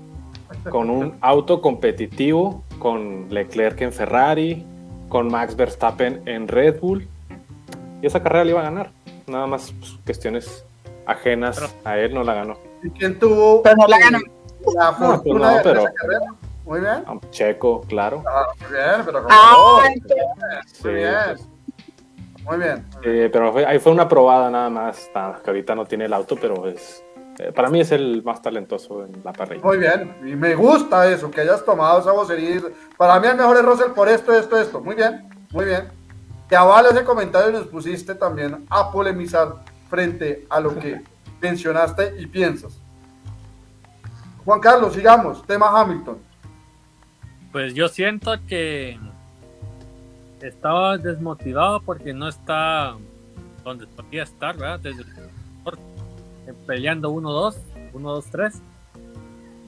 [0.71, 4.67] con un auto competitivo, con Leclerc en Ferrari,
[5.09, 7.07] con Max Verstappen en Red Bull.
[8.03, 8.91] Y esa carrera le iba a ganar.
[9.27, 10.65] Nada más pues, cuestiones
[11.07, 12.59] ajenas a él no la ganó.
[12.83, 13.63] ¿Y quién tuvo?
[13.63, 14.19] Pero no la ganó.
[14.75, 16.35] La fortuna de esa carrera.
[16.65, 17.05] Muy bien.
[17.31, 18.23] Checo, claro.
[18.27, 21.13] Ah, muy bien, pero como ah, muy bien.
[21.33, 21.49] Pues.
[22.45, 22.87] Muy bien.
[23.33, 25.11] pero ahí fue una probada nada más,
[25.43, 27.05] que ahorita no tiene el auto, pero es
[27.39, 29.65] eh, para mí es el más talentoso en la parrilla.
[29.65, 32.61] Muy bien, y me gusta eso, que hayas tomado esa vocería.
[32.97, 34.81] Para mí el mejor es Russell por esto, esto, esto.
[34.81, 35.89] Muy bien, muy bien.
[36.49, 41.03] Te avala ese comentario y nos pusiste también a polemizar frente a lo que
[41.41, 42.79] mencionaste y piensas.
[44.45, 46.19] Juan Carlos, sigamos, tema Hamilton.
[47.55, 48.99] Pues yo siento que
[50.41, 52.97] estaba desmotivado porque no está
[53.63, 54.81] donde podía estar, ¿verdad?
[54.81, 55.05] Desde
[56.67, 57.55] peleando 1-2,
[57.93, 58.55] 1-2-3.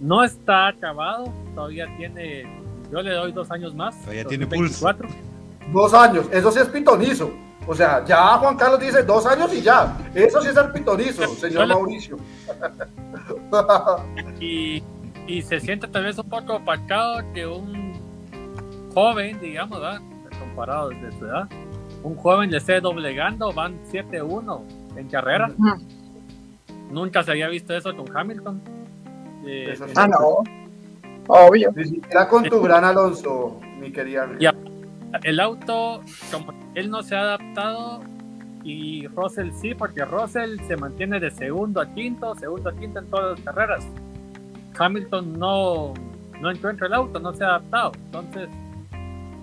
[0.00, 2.44] No está acabado, todavía tiene,
[2.90, 3.96] yo le doy dos años más.
[4.00, 4.92] Todavía tiene pulso.
[5.72, 7.30] Dos años, eso sí es pitonizo.
[7.68, 9.96] O sea, ya Juan Carlos dice dos años y ya.
[10.12, 12.16] Eso sí es el pitonizo, señor Mauricio.
[14.40, 14.82] y
[15.26, 17.92] y se siente tal vez un poco opacado que un
[18.94, 20.00] joven, digamos, ¿verdad?
[20.38, 21.48] comparado desde su edad,
[22.02, 24.60] un joven le esté doblegando, van 7-1
[24.96, 25.50] en carrera.
[26.90, 28.60] Nunca se había visto eso con Hamilton.
[29.46, 30.42] Eh, ah, no.
[31.26, 31.72] Obvio.
[32.10, 34.28] Era con tu gran Alonso, mi querida.
[34.38, 34.54] Ya,
[35.24, 38.02] el auto, como él no se ha adaptado,
[38.62, 43.06] y Russell sí, porque Russell se mantiene de segundo a quinto, segundo a quinto en
[43.06, 43.86] todas las carreras.
[44.78, 45.94] Hamilton no,
[46.40, 47.92] no encuentra el auto, no se ha adaptado.
[48.06, 48.48] Entonces,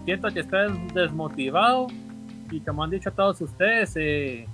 [0.05, 1.87] siento que está desmotivado
[2.51, 4.47] y como han dicho todos ustedes, eh,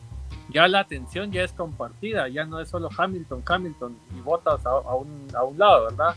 [0.49, 4.95] ya la atención ya es compartida, ya no es solo Hamilton, Hamilton y Bottas a,
[4.95, 6.15] un, a un lado, ¿verdad?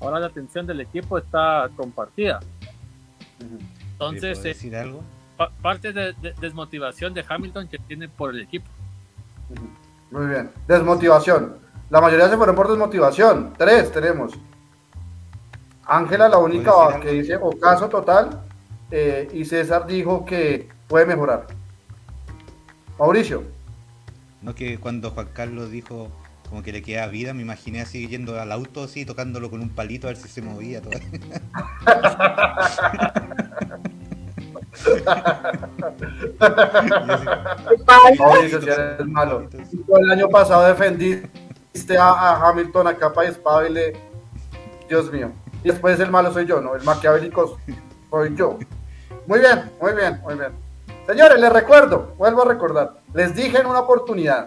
[0.00, 2.40] Ahora la atención del equipo está compartida.
[3.92, 5.02] Entonces, eh, decir algo?
[5.60, 8.66] parte de, desmotivación de Hamilton que tiene por el equipo.
[10.10, 11.63] Muy bien, desmotivación.
[11.94, 13.52] La mayoría se fueron por desmotivación.
[13.56, 14.32] Tres tenemos.
[15.86, 18.40] Ángela, la única que dice ocaso total.
[18.90, 21.46] Eh, y César dijo que puede mejorar.
[22.98, 23.44] Mauricio.
[24.42, 26.08] No que cuando Juan Carlos dijo
[26.48, 29.70] como que le queda vida, me imaginé así yendo al auto así, tocándolo con un
[29.70, 30.94] palito a ver si se movía todo.
[38.18, 39.48] Mauricio, si eres malo.
[40.02, 41.22] El año pasado defendí
[41.98, 43.92] a, Hamilton a capa y espada y le...
[44.88, 45.32] Dios mío.
[45.62, 46.74] Y después el malo soy yo, ¿no?
[46.74, 47.58] El maquiavélico
[48.10, 48.58] soy yo.
[49.26, 50.52] Muy bien, muy bien, muy bien.
[51.06, 54.46] Señores, les recuerdo, vuelvo a recordar, les dije en una oportunidad,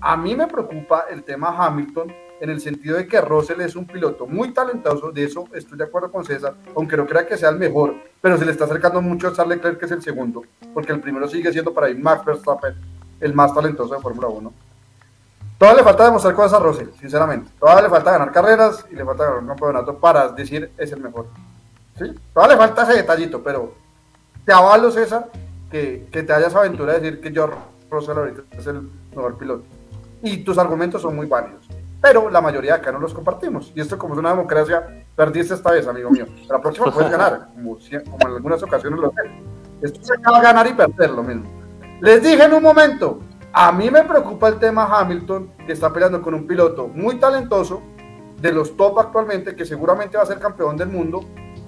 [0.00, 3.86] a mí me preocupa el tema Hamilton en el sentido de que Russell es un
[3.86, 7.48] piloto muy talentoso, de eso estoy de acuerdo con César, aunque no crea que sea
[7.48, 10.42] el mejor, pero se le está acercando mucho a Charles Leclerc, que es el segundo,
[10.74, 12.74] porque el primero sigue siendo para ir Max Verstappen,
[13.20, 14.52] el más talentoso de Fórmula 1.
[15.58, 17.50] Todavía le falta demostrar cosas a Rossi, sinceramente.
[17.58, 21.00] Todavía le falta ganar carreras y le falta ganar un campeonato para decir es el
[21.00, 21.26] mejor.
[21.98, 22.14] ¿Sí?
[22.32, 23.74] Todavía le falta ese detallito, pero
[24.44, 25.26] te avalo, César,
[25.68, 27.56] que, que te hayas aventurado a decir que George
[27.90, 29.64] Russell ahorita es el mejor piloto.
[30.22, 31.66] Y tus argumentos son muy válidos.
[32.00, 33.72] pero la mayoría de acá no los compartimos.
[33.74, 36.26] Y esto como es una democracia, perdiste esta vez, amigo mío.
[36.48, 39.30] La próxima puedes ganar, como, como en algunas ocasiones lo sé.
[39.82, 41.44] Esto se acaba de ganar y perder lo mismo.
[42.00, 43.20] Les dije en un momento,
[43.52, 47.82] a mí me preocupa el tema Hamilton, que está peleando con un piloto muy talentoso,
[48.40, 51.24] de los top actualmente, que seguramente va a ser campeón del mundo,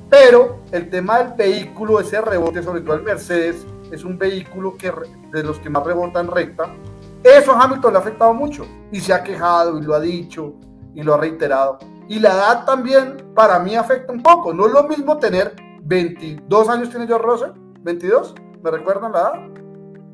[0.09, 4.93] pero el tema del vehículo, ese rebote, sobre todo el Mercedes, es un vehículo que
[5.33, 6.74] de los que más rebotan recta.
[7.22, 10.55] Eso a Hamilton le ha afectado mucho y se ha quejado y lo ha dicho
[10.95, 11.78] y lo ha reiterado.
[12.09, 14.53] Y la edad también para mí afecta un poco.
[14.53, 17.51] No es lo mismo tener 22 años tiene George Russell,
[17.81, 19.33] 22, ¿me recuerdan la edad?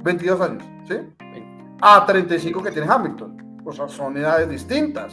[0.02, 0.94] 22 años, ¿sí?
[1.80, 3.60] A 35 que tiene Hamilton.
[3.64, 5.12] O sea, son edades distintas.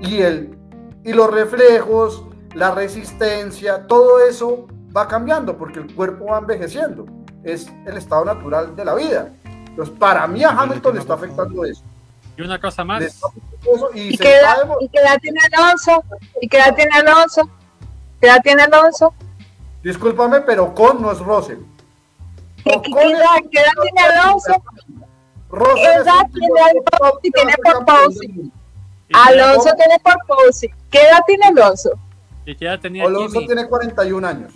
[0.00, 0.56] Y, el,
[1.04, 7.06] y los reflejos, la resistencia, todo eso va cambiando porque el cuerpo va envejeciendo
[7.44, 9.32] es el estado natural de la vida.
[9.44, 11.82] Entonces, para mí a Hamilton le está afectando eso.
[12.36, 13.02] Y una cosa más.
[13.94, 16.04] ¿Y, qué edad, tiene Alonso?
[16.40, 17.48] ¿Y qué edad tiene Alonso?
[18.20, 19.14] ¿Qué edad tiene Alonso?
[19.82, 21.58] Discúlpame, pero con no es Russell.
[22.64, 22.82] ¿Qué, edad,
[23.50, 24.62] tiene Alonso?
[25.52, 26.48] ¿Qué edad tiene
[27.20, 27.82] tiene por
[29.12, 30.16] Alonso tiene por
[30.90, 31.90] ¿Qué edad tiene Alonso?
[32.46, 34.52] ¿Y qué edad tenía Alonso tiene 41 años.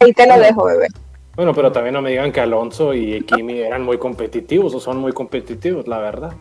[0.00, 0.86] Ahí te lo dejo, bebé.
[1.34, 4.98] Bueno, pero también no me digan que Alonso y Kimi eran muy competitivos o son
[4.98, 6.32] muy competitivos, la verdad.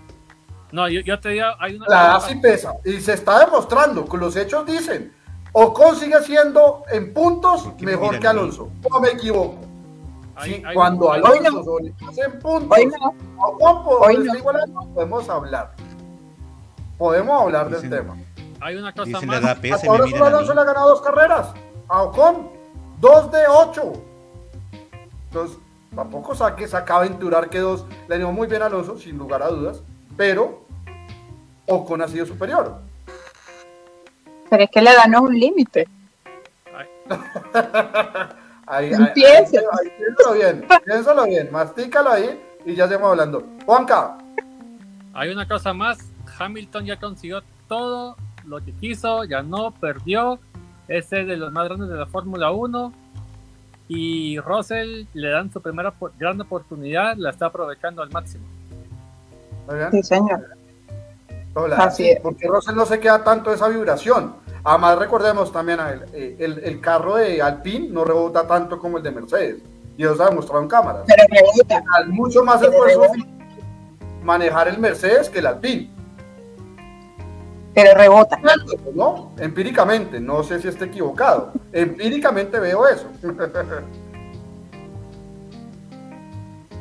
[0.72, 1.86] No, yo, te digo, hay una...
[1.88, 5.14] La edad sí pesa y se está demostrando, con los hechos dicen,
[5.54, 9.58] Ocon sigue siendo en puntos mejor que Alonso, o me equivoco.
[10.74, 11.78] Cuando Alonso
[12.08, 12.78] hace en puntos,
[13.38, 13.84] Ocon
[14.94, 15.72] podemos hablar.
[16.98, 18.18] Podemos hablar del tema.
[18.60, 19.44] Hay una cosa más.
[19.88, 21.54] Ahora solo Alonso le ha ganado dos carreras.
[21.88, 22.50] A Ocon,
[23.00, 23.94] dos de ocho.
[25.28, 25.58] Entonces,
[25.96, 29.48] tampoco saque, saca aventurar que dos le animó muy bien a Alonso, sin lugar a
[29.48, 29.82] dudas,
[30.16, 30.62] pero
[31.68, 32.82] Ocon ha sido superior.
[34.50, 35.88] Pero es que le ganó un límite.
[38.68, 39.70] ahí, ahí, piénsalo
[40.34, 43.44] bien, piénsalo bien, mastícalo ahí y ya seguimos hablando.
[43.66, 44.18] Juanca.
[45.14, 45.98] Hay una cosa más,
[46.38, 48.16] Hamilton ya consiguió todo
[48.46, 50.40] lo que quiso, ya no perdió,
[50.88, 52.94] es de los más grandes de la Fórmula 1,
[53.90, 58.46] y Russell le dan su primera gran oportunidad, la está aprovechando al máximo.
[59.92, 60.46] Sí, señor.
[61.78, 62.20] Así es.
[62.20, 64.36] Porque Russell no se queda tanto esa vibración.
[64.68, 65.80] Además, recordemos también,
[66.14, 69.62] eh, el, el, carro de Alpine no rebota tanto como el de Mercedes.
[69.96, 71.04] Y eso se ha demostrado en cámaras.
[71.08, 71.84] Pero rebota.
[72.08, 73.14] Mucho más esfuerzo
[74.24, 75.90] manejar el Mercedes que el Alpine
[77.78, 78.40] pero rebota.
[78.96, 79.32] ¿No?
[79.38, 81.52] Empíricamente, no sé si esté equivocado.
[81.72, 83.06] Empíricamente veo eso.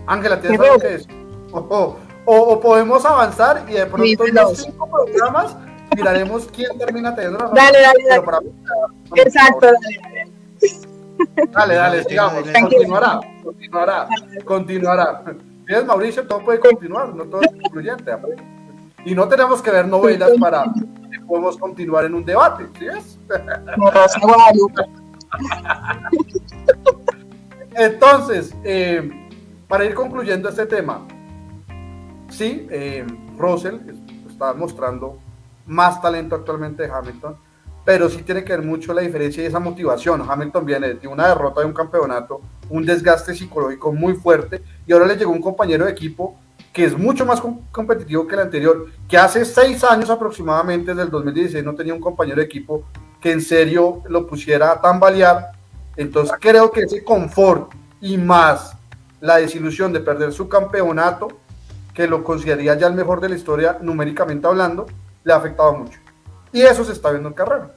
[0.07, 1.27] Ángela, ¿tienes algo que decir?
[2.29, 5.57] O, podemos avanzar y de pronto en los cinco programas
[5.97, 8.51] miraremos quién termina teniendo la Dale, dale, dale.
[9.17, 10.31] Exacto, dale.
[11.51, 12.45] Dale, dale, sigamos.
[12.61, 14.09] Continuará, continuará,
[14.45, 15.25] continuará.
[15.67, 16.27] ¿Tienes, Mauricio?
[16.27, 18.13] Todo puede continuar, no todo es concluyente.
[19.05, 20.65] Y no tenemos que ver novelas para
[21.11, 23.19] que podamos continuar en un debate, ¿sí es?
[27.75, 29.29] Entonces, eh,
[29.69, 31.07] para ir concluyendo este tema,
[32.29, 33.07] sí, eh,
[33.39, 33.77] Russell
[34.29, 35.19] está mostrando
[35.67, 37.37] más talento actualmente de Hamilton,
[37.85, 40.29] pero sí tiene que ver mucho la diferencia y esa motivación.
[40.29, 45.07] Hamilton viene de una derrota de un campeonato, un desgaste psicológico muy fuerte, y ahora
[45.07, 46.37] le llegó un compañero de equipo
[46.73, 47.41] que es mucho más
[47.73, 52.01] competitivo que el anterior, que hace seis años aproximadamente, desde el 2016, no tenía un
[52.01, 52.85] compañero de equipo
[53.19, 55.53] que en serio lo pusiera a tambalear.
[55.97, 58.77] Entonces creo que ese confort y más
[59.23, 61.29] la desilusión de perder su campeonato,
[61.95, 64.87] que lo consideraría ya el mejor de la historia numéricamente hablando,
[65.27, 65.99] le ha afectado mucho.
[66.53, 67.73] Y eso se está viendo en carrera.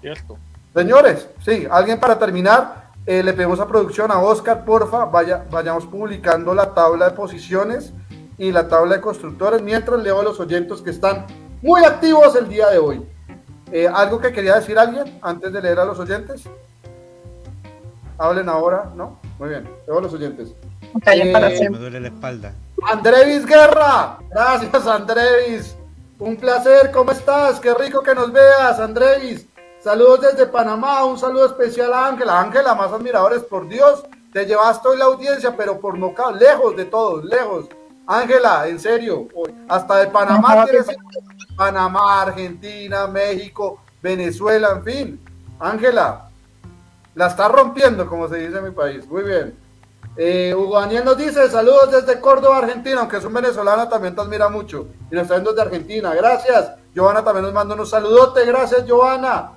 [0.00, 0.38] Cierto.
[0.72, 5.84] Señores, sí, alguien para terminar, eh, le pedimos a producción, a Oscar, porfa, vaya, vayamos
[5.86, 7.92] publicando la tabla de posiciones
[8.38, 11.26] y la tabla de constructores mientras leo a los oyentes que están
[11.60, 13.04] muy activos el día de hoy.
[13.72, 16.44] Eh, ¿Algo que quería decir alguien antes de leer a los oyentes?
[18.16, 19.18] Hablen ahora, ¿no?
[19.40, 20.54] Muy bien, leo a los oyentes.
[21.04, 22.52] Eh, me duele la espalda.
[22.86, 25.76] Andrevis Guerra, gracias Andrevis.
[26.18, 27.60] Un placer, ¿cómo estás?
[27.60, 29.46] Qué rico que nos veas, Andrevis.
[29.80, 32.40] Saludos desde Panamá, un saludo especial a Ángela.
[32.40, 36.84] Ángela, más admiradores, por Dios, te llevaste hoy la audiencia, pero por no lejos de
[36.84, 37.66] todos, lejos.
[38.06, 39.28] Ángela, en serio,
[39.68, 40.66] hasta de Panamá
[41.56, 45.24] Panamá, Argentina, México, Venezuela, en fin.
[45.60, 46.30] Ángela,
[47.14, 49.06] la está rompiendo, como se dice en mi país.
[49.08, 49.67] Muy bien.
[50.16, 54.20] Eh, Hugo Daniel nos dice saludos desde Córdoba, Argentina, aunque es un venezolano, también te
[54.20, 54.88] admira mucho.
[55.10, 56.72] Y nos está viendo desde Argentina, gracias.
[56.94, 59.52] Giovanna también nos manda unos saludotes, gracias Giovanna.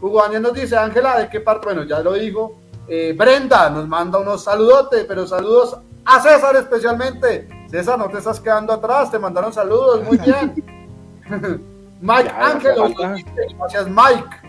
[0.00, 1.66] Hugo Daniel nos dice, Ángela, ¿de qué parte?
[1.66, 2.58] Bueno, ya lo digo.
[2.88, 7.48] Eh, Brenda nos manda unos saludotes, pero saludos a César especialmente.
[7.70, 10.54] César, no te estás quedando atrás, te mandaron saludos, muy bien.
[12.00, 12.74] Mike Ángel,
[13.58, 14.46] gracias Mike.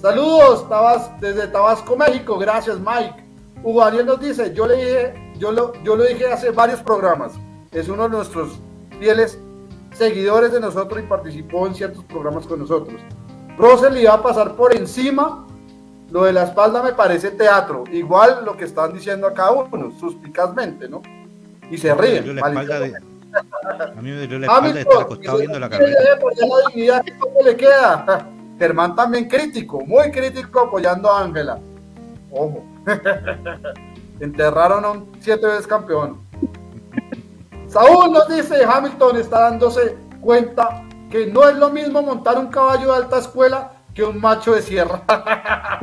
[0.00, 0.66] Saludos
[1.20, 3.29] desde Tabasco, México, gracias Mike.
[3.62, 7.32] Hugo Daniel nos dice, yo le dije, yo lo, yo lo dije hace varios programas,
[7.72, 8.58] es uno de nuestros
[8.98, 9.38] fieles
[9.92, 13.00] seguidores de nosotros y participó en ciertos programas con nosotros.
[13.58, 15.46] Rosel iba a pasar por encima,
[16.10, 20.88] lo de la espalda me parece teatro, igual lo que están diciendo acá uno, suspicazmente,
[20.88, 21.02] ¿no?
[21.70, 22.38] Y se ríen.
[22.38, 26.00] a mí me dolió la espalda de estar acostado viendo la carrera.
[26.00, 27.04] la dignidad
[27.44, 28.28] le queda.
[28.58, 31.58] Germán también crítico, muy crítico apoyando a Ángela.
[32.30, 32.62] Ojo.
[34.20, 36.18] Enterraron a un siete veces campeón.
[37.68, 42.92] Saúl nos dice, Hamilton está dándose cuenta que no es lo mismo montar un caballo
[42.92, 45.02] de alta escuela que un macho de sierra.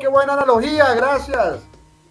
[0.00, 1.60] Qué buena analogía, gracias.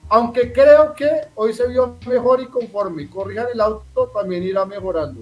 [0.09, 5.21] Aunque creo que hoy se vio mejor y conforme corrijan el auto, también irá mejorando.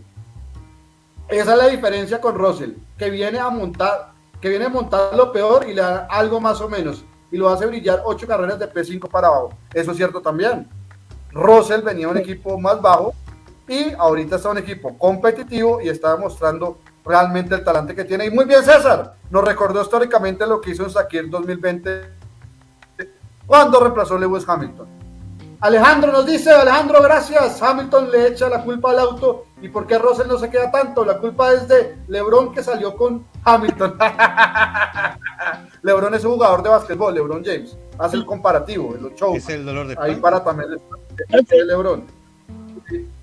[1.28, 5.32] Esa es la diferencia con Russell, que viene a montar, que viene a montar lo
[5.32, 7.06] peor y le da algo más o menos.
[7.32, 9.50] Y lo hace brillar ocho carreras de P5 para abajo.
[9.74, 10.70] Eso es cierto también.
[11.32, 13.14] Russell venía un equipo más bajo
[13.68, 18.26] y ahorita está un equipo competitivo y está demostrando realmente el talante que tiene.
[18.26, 22.18] Y muy bien, César, nos recordó históricamente lo que hizo en Sakir 2020
[23.46, 24.88] cuando reemplazó a Lewis Hamilton.
[25.60, 27.62] Alejandro nos dice, Alejandro, gracias.
[27.62, 29.46] Hamilton le echa la culpa al auto.
[29.62, 31.04] ¿Y por qué Russell no se queda tanto?
[31.04, 33.98] La culpa es de Lebron que salió con Hamilton.
[35.82, 37.76] Lebron es un jugador de básquetbol, Lebron James.
[37.98, 39.38] Hace el comparativo en los shows.
[39.38, 40.70] Es el dolor de Ahí para también
[41.30, 42.06] el Lebron.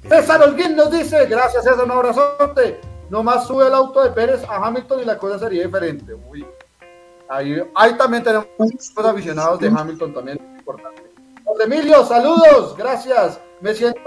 [0.09, 2.81] César Holguín nos dice, gracias César, un abrazote.
[3.11, 6.15] Nomás sube el auto de Pérez a Hamilton y la cosa sería diferente.
[6.29, 6.45] Uy.
[7.29, 8.47] Ahí, ahí también tenemos
[8.97, 11.04] aficionados de Hamilton también importante.
[11.65, 13.41] Emilio, saludos, gracias.
[13.61, 14.01] Me siento,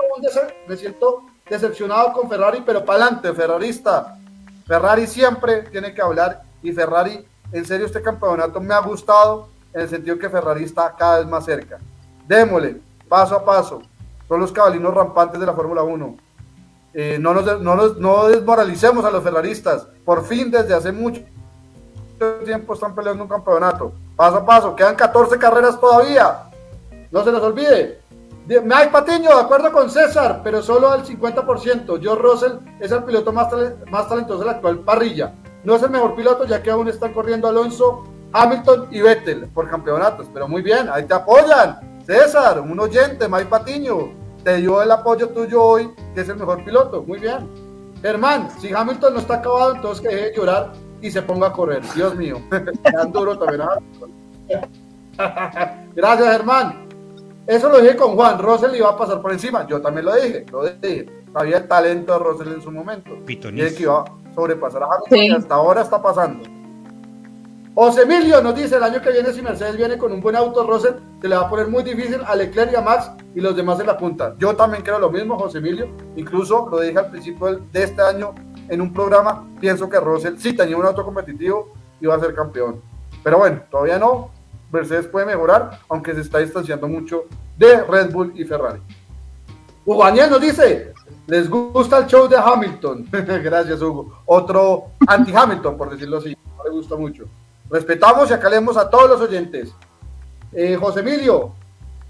[0.67, 4.17] me siento decepcionado con Ferrari, pero para adelante, ferrarista.
[4.65, 9.81] Ferrari siempre tiene que hablar y Ferrari, en serio, este campeonato me ha gustado en
[9.81, 11.79] el sentido que Ferrari está cada vez más cerca.
[12.27, 13.81] Démosle, paso a paso.
[14.27, 16.17] Son los cabalinos rampantes de la Fórmula 1.
[16.93, 19.87] Eh, no, no, no desmoralicemos a los ferraristas.
[20.03, 21.21] Por fin, desde hace mucho
[22.43, 23.93] tiempo están peleando un campeonato.
[24.15, 26.46] Paso a paso, quedan 14 carreras todavía.
[27.11, 27.99] No se nos olvide.
[28.47, 31.99] Mike Patiño, de acuerdo con César, pero solo al 50%.
[32.01, 33.49] Joe Russell es el piloto más,
[33.91, 35.33] más talentoso de la actual parrilla.
[35.63, 39.69] No es el mejor piloto, ya que aún están corriendo Alonso, Hamilton y Vettel por
[39.69, 40.27] campeonatos.
[40.33, 42.01] Pero muy bien, ahí te apoyan.
[42.05, 44.13] César, un oyente, Mike Patiño,
[44.45, 47.03] te dio el apoyo tuyo hoy, que es el mejor piloto.
[47.03, 47.49] Muy bien.
[48.01, 51.51] Germán, si Hamilton no está acabado, entonces que deje de llorar y se ponga a
[51.51, 51.81] correr.
[51.95, 52.41] Dios mío,
[52.83, 53.61] tan duro también
[55.95, 56.86] Gracias, Germán.
[57.47, 59.65] Eso lo dije con Juan, Russell iba a pasar por encima.
[59.65, 61.09] Yo también lo dije, lo dije.
[61.31, 63.11] Sabía el talento de Russell en su momento.
[63.25, 66.43] Y es que iba a sobrepasar a Hamilton y hasta ahora está pasando.
[67.73, 70.65] José Emilio nos dice, el año que viene si Mercedes viene con un buen auto,
[70.65, 73.55] Russell se le va a poner muy difícil a Leclerc y a Max y los
[73.55, 74.35] demás en la punta.
[74.39, 75.87] Yo también creo lo mismo, José Emilio.
[76.15, 78.33] Incluso lo dije al principio de este año
[78.67, 81.71] en un programa, pienso que Russell sí tenía un auto competitivo
[82.01, 82.81] y va a ser campeón.
[83.23, 84.31] Pero bueno, todavía no,
[84.71, 87.25] Mercedes puede mejorar, aunque se está distanciando mucho
[87.57, 88.81] de Red Bull y Ferrari.
[89.85, 90.93] Hugo Daniel nos dice,
[91.27, 93.07] les gusta el show de Hamilton.
[93.11, 94.21] Gracias, Hugo.
[94.25, 96.37] Otro anti-Hamilton, por decirlo así.
[96.57, 97.25] No le gusta mucho.
[97.69, 99.73] Respetamos y acá leemos a todos los oyentes.
[100.51, 101.53] Eh, José Emilio,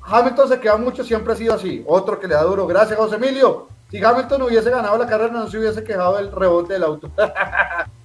[0.02, 1.84] Hamilton se queda mucho, siempre ha sido así.
[1.88, 2.66] Otro que le da duro.
[2.66, 3.68] Gracias, José Emilio.
[3.90, 7.12] Si Hamilton hubiese ganado la carrera, no se hubiese quejado del rebote del auto.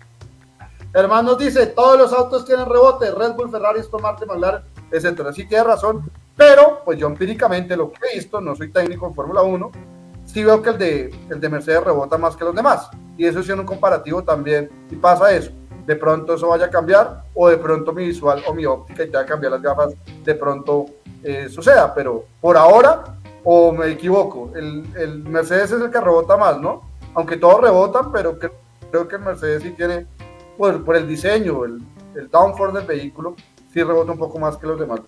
[0.95, 5.32] Hermanos dice, todos los autos tienen rebote, Red Bull, Ferrari, Aston Martin, McLaren, etcétera.
[5.32, 6.05] Sí tiene razón,
[6.36, 9.70] pero pues yo empíricamente lo que he visto, no soy técnico en Fórmula 1,
[10.26, 12.90] sí veo que el de, el de Mercedes rebota más que los demás.
[13.16, 15.51] Y eso es en un comparativo también, y pasa eso.
[15.86, 19.11] De pronto eso vaya a cambiar, o de pronto mi visual o mi óptica y
[19.11, 20.86] te va a cambiar las gafas, de pronto
[21.22, 21.95] eh, suceda.
[21.95, 26.82] Pero por ahora, o me equivoco, el, el, Mercedes es el que rebota más, ¿no?
[27.14, 30.07] Aunque todos rebotan, pero creo que el Mercedes sí tiene
[30.57, 31.82] por, por el diseño, el,
[32.14, 33.36] el downforce del vehículo,
[33.72, 35.00] sí rebota un poco más que los demás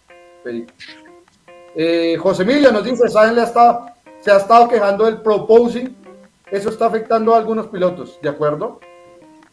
[0.44, 0.74] vehículos.
[1.74, 3.34] Eh, José Emilio nos dice, ¿saben?
[3.34, 5.94] Le ha se ha estado quejando del proposing,
[6.50, 8.80] eso está afectando a algunos pilotos, ¿de acuerdo?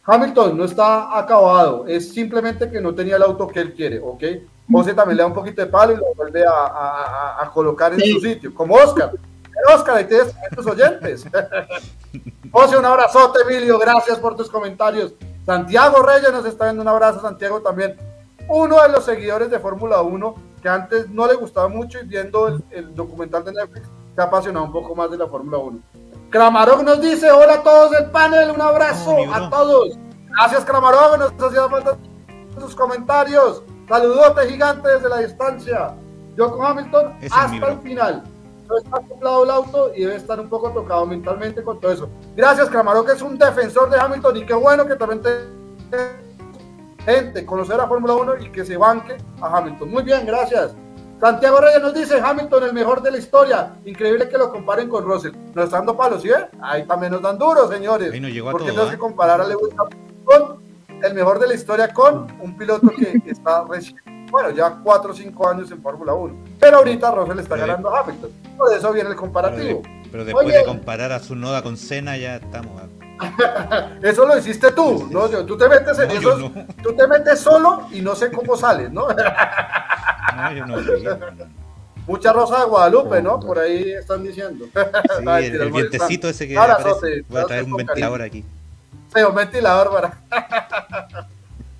[0.04, 4.24] Hamilton no está acabado, es simplemente que no tenía el auto que él quiere, ¿ok?
[4.70, 8.20] José también le da un poquito de palo y lo vuelve a, colocar en su
[8.20, 9.12] sitio, como Oscar.
[9.74, 11.26] Oscar, ahí tienes tus oyentes.
[12.50, 15.12] José, un abrazote, Emilio, gracias por tus comentarios.
[15.44, 17.96] Santiago Reyes nos está dando un abrazo, Santiago también,
[18.48, 22.60] uno de los seguidores de Fórmula 1 que antes no le gustaba mucho y viendo
[22.70, 25.78] el, documental de Netflix se ha apasionado un poco más de la Fórmula 1.
[26.30, 29.98] Kramarov nos dice, hola a todos del panel, un abrazo a todos.
[30.30, 31.98] Gracias Kramarov, nos hacía falta
[32.58, 33.62] sus comentarios.
[33.88, 35.94] Saludote gigante desde la distancia.
[36.36, 38.22] Yo con Hamilton hasta el final.
[38.72, 42.08] No está acoplado el auto y debe estar un poco tocado mentalmente con todo eso.
[42.34, 45.52] Gracias, Kramarov, que es un defensor de Hamilton y qué bueno que también te
[47.04, 49.90] gente conocer a Fórmula 1 y que se banque a Hamilton.
[49.90, 50.74] Muy bien, gracias.
[51.20, 53.74] Santiago Reyes nos dice Hamilton el mejor de la historia.
[53.84, 55.32] Increíble que lo comparen con Russell.
[55.54, 56.30] Nos están dando palos, ¿sí?
[56.62, 58.10] Ahí también nos dan duro, señores.
[58.10, 58.98] Ahí llegó a Porque tenemos que ¿eh?
[58.98, 59.74] comparar a Lewis
[61.02, 63.96] el mejor de la historia con un piloto que está recién,
[64.32, 66.34] bueno, ya 4 o 5 años en Fórmula 1.
[66.58, 68.30] Pero ahorita Russell está ganando a Hamilton.
[68.56, 69.82] Por eso viene el comparativo.
[70.10, 72.80] Pero, después de comparar a su noda con Senna, ya estamos.
[74.02, 75.28] eso lo hiciste tú, ¿no?
[75.28, 76.50] Tú te metes en eso,
[76.82, 79.06] tú te metes solo y no sé cómo sales, ¿no?
[80.36, 80.76] no, yo no.
[82.06, 83.38] Mucha rosa de Guadalupe, ¿no?
[83.38, 84.64] Por ahí están diciendo.
[84.64, 86.78] Sí, el, vientecito ese que Ahora,
[87.28, 88.44] Voy a traer un ventilador aquí.
[89.14, 90.18] Sí, un ventilador para.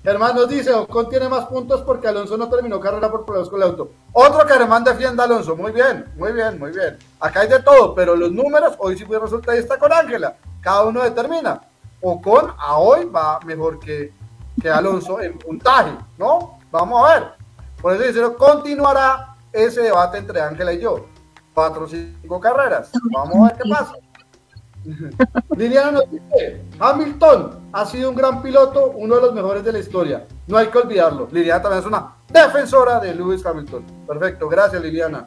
[0.03, 3.61] Germán nos dice, Ocon tiene más puntos porque Alonso no terminó carrera por problemas con
[3.61, 3.91] el auto.
[4.11, 5.55] Otro que Germán defienda a Alonso.
[5.55, 6.97] Muy bien, muy bien, muy bien.
[7.21, 10.35] Acá hay de todo, pero los números, hoy sí fue resulta y está con Ángela.
[10.59, 11.61] Cada uno determina.
[12.01, 14.11] Ocon a hoy va mejor que,
[14.61, 16.59] que Alonso en puntaje, ¿no?
[16.69, 17.27] Vamos a ver.
[17.81, 21.05] Por eso dice, continuará ese debate entre Ángela y yo.
[21.53, 22.91] Cuatro o cinco carreras.
[23.13, 23.93] Vamos a ver qué pasa.
[25.55, 29.79] Liliana nos dice, Hamilton ha sido un gran piloto, uno de los mejores de la
[29.79, 30.25] historia.
[30.47, 31.27] No hay que olvidarlo.
[31.31, 33.85] Liliana también es una defensora de Lewis Hamilton.
[34.07, 35.25] Perfecto, gracias Liliana.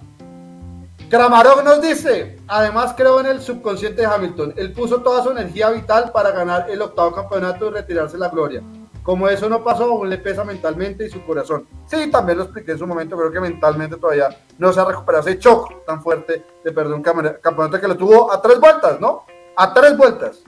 [1.09, 4.54] Kramarov nos dice, además creo en el subconsciente de Hamilton.
[4.57, 8.62] Él puso toda su energía vital para ganar el octavo campeonato y retirarse la gloria.
[9.04, 11.64] Como eso no pasó, aún le pesa mentalmente y su corazón.
[11.86, 15.28] Sí, también lo expliqué en su momento, creo que mentalmente todavía no se ha recuperado
[15.28, 19.24] ese choque tan fuerte de perder un campeonato que lo tuvo a tres vueltas, ¿no?
[19.57, 20.38] A tres vueltas.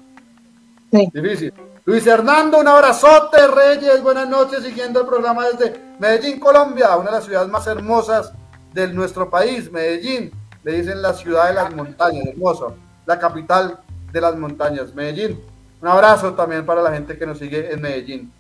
[0.92, 1.10] Sí.
[1.12, 1.52] Difícil.
[1.84, 7.16] Luis Hernando, un abrazote, Reyes, buenas noches, siguiendo el programa desde Medellín, Colombia, una de
[7.16, 8.32] las ciudades más hermosas
[8.74, 10.30] de nuestro país, Medellín,
[10.64, 12.74] le dicen la ciudad de las montañas, hermoso,
[13.06, 13.80] la capital
[14.12, 15.40] de las montañas, Medellín.
[15.80, 18.32] Un abrazo también para la gente que nos sigue en Medellín.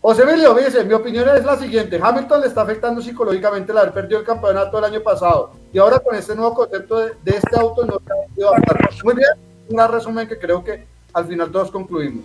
[0.00, 3.92] José Emilio dice, mi opinión es la siguiente, Hamilton le está afectando psicológicamente el haber
[3.92, 7.84] perdido el campeonato el año pasado y ahora con este nuevo concepto de, este auto
[7.84, 8.90] no se ha podido adaptar.
[9.02, 12.24] Muy bien, un resumen que creo que al final todos concluimos.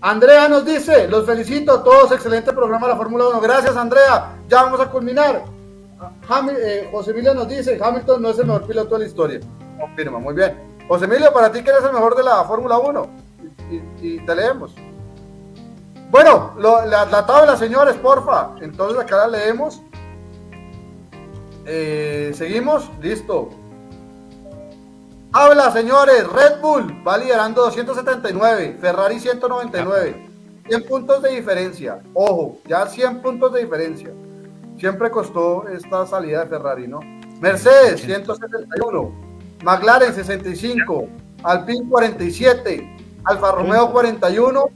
[0.00, 3.40] Andrea nos dice, los felicito a todos, excelente programa de la Fórmula 1.
[3.40, 5.44] Gracias Andrea, ya vamos a culminar.
[6.60, 9.40] Eh, José Emilio nos dice, Hamilton no es el mejor piloto de la historia.
[9.78, 10.54] Confirma, muy bien.
[10.86, 13.08] José Emilio, para ti que eres el mejor de la Fórmula 1.
[14.00, 14.74] Y, te leemos.
[16.10, 18.54] Bueno, la, la, tabla, señores, porfa.
[18.60, 19.82] Entonces acá la leemos.
[21.66, 23.50] Eh, seguimos, listo.
[25.40, 26.26] Habla, señores.
[26.26, 30.26] Red Bull va liderando 279, Ferrari 199.
[30.66, 32.00] 100 puntos de diferencia.
[32.12, 34.10] Ojo, ya 100 puntos de diferencia.
[34.80, 36.98] Siempre costó esta salida de Ferrari, ¿no?
[37.40, 39.12] Mercedes 171,
[39.62, 41.06] McLaren 65,
[41.44, 44.70] Alpine 47, Alfa Romeo 41,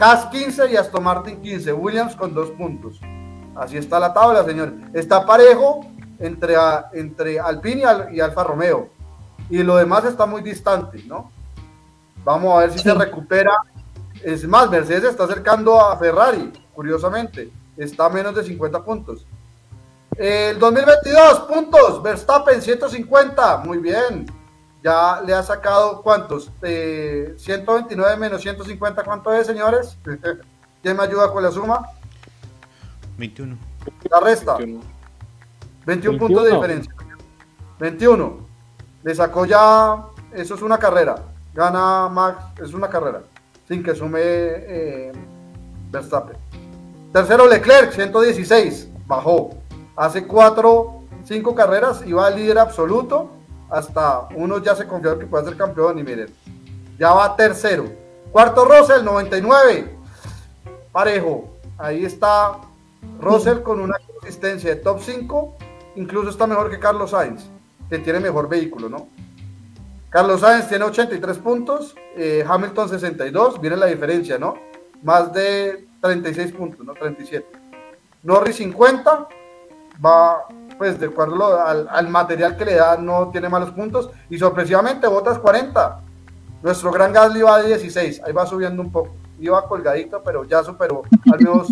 [0.00, 1.72] Haas 15 y Aston Martin 15.
[1.72, 3.00] Williams con dos puntos.
[3.54, 4.74] Así está la tabla, señores.
[4.94, 5.86] Está parejo
[6.18, 6.56] entre,
[6.92, 8.95] entre Alpine y Alfa Romeo
[9.48, 11.30] y lo demás está muy distante, ¿no?
[12.24, 13.52] Vamos a ver si se recupera.
[14.22, 17.50] Es más, Mercedes está acercando a Ferrari, curiosamente.
[17.76, 19.26] Está a menos de 50 puntos.
[20.16, 22.02] El 2022, puntos.
[22.02, 23.58] Verstappen, 150.
[23.58, 24.26] Muy bien.
[24.82, 26.50] Ya le ha sacado cuántos?
[26.60, 29.96] 129 menos 150, ¿cuánto es, señores?
[30.82, 31.86] ¿Quién me ayuda con la suma?
[33.18, 33.56] 21.
[34.10, 34.56] La resta.
[34.56, 34.84] 21,
[35.86, 36.94] 21 puntos de diferencia.
[37.78, 38.45] 21
[39.06, 41.14] le sacó ya, eso es una carrera,
[41.54, 43.22] gana Max, es una carrera,
[43.68, 45.12] sin que sume eh,
[45.92, 46.36] Verstappen.
[47.12, 49.50] Tercero Leclerc, 116, bajó.
[49.94, 53.30] Hace cuatro, cinco carreras, iba al líder absoluto,
[53.70, 56.34] hasta uno ya se confió que puede ser campeón y miren,
[56.98, 57.84] ya va tercero.
[58.32, 59.96] Cuarto Russell, 99,
[60.90, 61.56] parejo.
[61.78, 62.58] Ahí está
[63.20, 65.56] Russell con una consistencia de top 5,
[65.94, 67.55] incluso está mejor que Carlos Sainz
[67.88, 69.08] que tiene mejor vehículo, ¿no?
[70.10, 74.54] Carlos Sáenz tiene 83 puntos, eh, Hamilton 62, viene la diferencia, ¿no?
[75.02, 76.94] Más de 36 puntos, ¿no?
[76.94, 77.46] 37.
[78.22, 79.28] Norris 50,
[80.04, 80.46] va,
[80.78, 84.10] pues de acuerdo al, al, material que le da, no tiene malos puntos.
[84.30, 86.00] Y sorpresivamente, Botas 40.
[86.62, 89.14] Nuestro gran Gasly va de 16, ahí va subiendo un poco.
[89.38, 91.68] Iba colgadito, pero ya superó al menos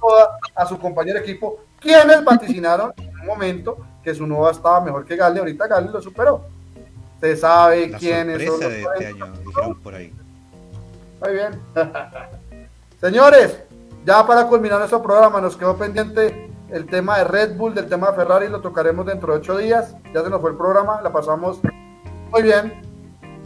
[0.54, 5.16] a su compañero equipo, quienes vaticinaron en un momento que su nueva estaba mejor que
[5.16, 5.38] Gasly.
[5.38, 6.44] Ahorita Gasly lo superó.
[7.14, 8.60] Usted sabe quiénes son.
[8.60, 10.12] de este año, dijeron por ahí.
[11.20, 11.60] Muy bien.
[13.00, 13.62] Señores,
[14.04, 18.10] ya para culminar nuestro programa, nos quedó pendiente el tema de Red Bull, del tema
[18.10, 19.94] de Ferrari, lo tocaremos dentro de ocho días.
[20.14, 21.60] Ya se nos fue el programa, la pasamos
[22.30, 22.72] muy bien.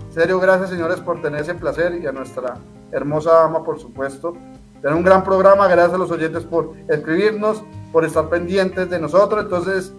[0.06, 2.54] En serio, gracias señores por tener ese placer y a nuestra
[2.92, 4.34] hermosa dama, por supuesto.
[4.80, 7.62] Tener un gran programa, gracias a los oyentes por escribirnos,
[7.96, 9.44] por estar pendientes de nosotros.
[9.44, 9.90] Entonces,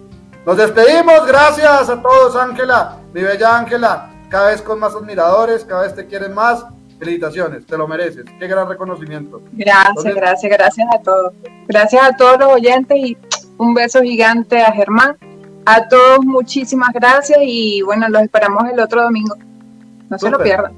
[0.46, 5.82] nos despedimos, gracias a todos, Ángela, mi bella Ángela, cada vez con más admiradores, cada
[5.82, 6.64] vez te quieren más.
[7.00, 8.24] Felicitaciones, te lo mereces.
[8.38, 9.42] Qué gran reconocimiento.
[9.50, 11.32] Gracias, gracias, gracias a todos.
[11.66, 13.18] Gracias a todos los oyentes y
[13.56, 15.16] un beso gigante a Germán.
[15.66, 19.34] A todos muchísimas gracias y bueno, los esperamos el otro domingo.
[20.08, 20.72] No se lo pierdan.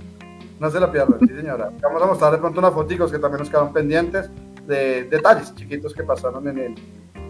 [0.59, 1.71] No se lo pierdan, sí señora.
[1.83, 4.31] Vamos a mostrar de pronto unas fotos que también nos quedaron pendientes
[4.67, 6.75] de detalles chiquitos que pasaron en el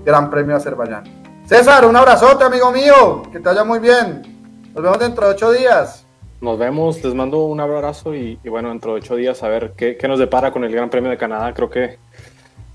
[0.05, 1.05] Gran Premio de Azerbaiyán.
[1.46, 3.22] César, un abrazote, amigo mío.
[3.30, 4.22] Que te vaya muy bien.
[4.74, 6.07] Nos vemos dentro de ocho días.
[6.40, 9.98] Nos vemos, les mando un abrazo y, bueno, dentro de ocho días a ver qué,
[10.09, 11.53] nos depara con el Gran Premio de Canadá.
[11.53, 11.98] Creo que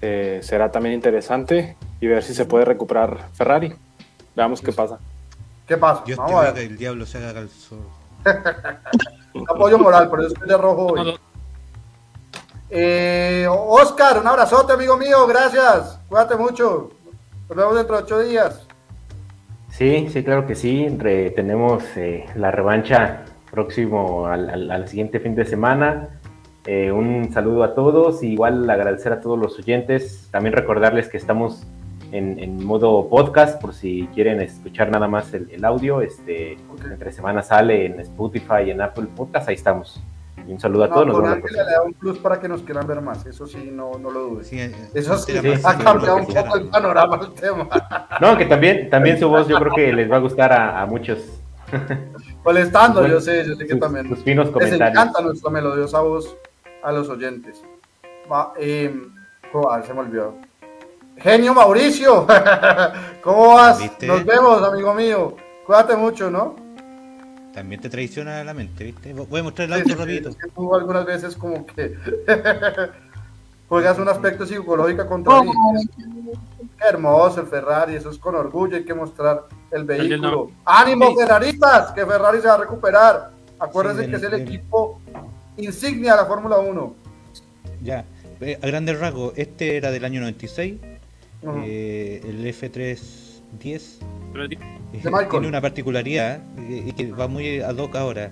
[0.02, 3.74] eh, será también interesante y ver si se puede recuperar Ferrari.
[4.36, 5.00] Veamos qué pasa.
[5.68, 6.04] ¿Qué pasa?
[6.06, 6.54] Dios Vamos a ver.
[6.54, 7.80] que el diablo se haga el sol.
[9.50, 11.20] Apoyo moral, por eso estoy de rojo hoy.
[12.70, 16.00] Eh, Oscar, un abrazote, amigo mío, gracias.
[16.08, 16.92] Cuídate mucho.
[17.48, 18.68] Nos vemos dentro de ocho días.
[19.70, 20.88] Sí, sí, claro que sí.
[21.36, 26.10] tenemos eh, la revancha próximo al, siguiente fin de semana.
[26.66, 31.68] Eh, un saludo a todos, igual agradecer a todos los oyentes, también recordarles que estamos
[32.12, 36.54] en, modo podcast por si quieren escuchar nada más el, audio, este,
[36.90, 40.02] entre semanas sale en Spotify y en Apple Podcast, ahí estamos.
[40.48, 41.12] Y un saludo a todos.
[41.12, 44.12] Con le da un plus para que nos quieran ver más, eso sí, no, no
[44.12, 44.52] lo dudes.
[44.94, 45.34] eso sí,
[45.64, 47.68] ha cambiado un poco el panorama el tema.
[48.22, 50.86] No, que también, también su voz yo creo que les va a gustar a, a
[50.86, 51.20] muchos.
[52.44, 54.08] Molestando, yo sé, yo sé que también.
[54.08, 56.38] Sus finos Les encanta nuestra melodiosa voz
[56.84, 57.62] a los oyentes.
[58.32, 58.96] Va, eh,
[59.52, 60.36] oh, se me olvidó.
[61.18, 62.28] Genio Mauricio,
[63.24, 63.80] ¿cómo vas?
[64.02, 65.36] Nos vemos, amigo mío.
[65.66, 66.65] Cuídate mucho, ¿no?
[67.56, 69.14] También te traiciona la mente, ¿viste?
[69.14, 70.28] Voy a mostrar el auto sí, rapidito.
[70.28, 71.96] Es que tú algunas veces como que
[73.70, 75.52] juegas un aspecto psicológico contra mí.
[76.78, 80.52] Qué hermoso el Ferrari, eso es con orgullo, hay que mostrar el vehículo.
[80.66, 81.94] ¡Ánimo, Ferraristas!
[81.94, 83.32] Que Ferrari se va a recuperar.
[83.58, 85.00] Acuérdense que es el, equipo
[85.56, 86.96] insignia de la Fórmula 1.
[87.82, 88.04] Ya,
[88.42, 90.76] eh, a grandes rasgos, este era del año 96,
[91.64, 94.00] eh, el F310.
[95.30, 98.32] Tiene una particularidad eh, y que va muy ad hoc ahora.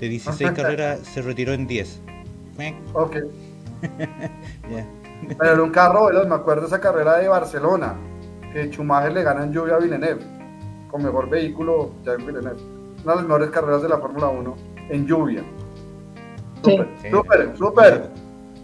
[0.00, 2.00] De 16 carreras se retiró en 10.
[2.92, 3.16] Ok.
[5.38, 7.94] Pero era un carro, me acuerdo esa carrera de Barcelona,
[8.52, 10.22] que Schumacher le gana en lluvia a Villeneuve,
[10.90, 12.60] con mejor vehículo ya en Villeneuve.
[13.02, 14.56] Una de las mejores carreras de la Fórmula 1
[14.90, 15.42] en lluvia.
[16.62, 18.10] Súper, súper, súper.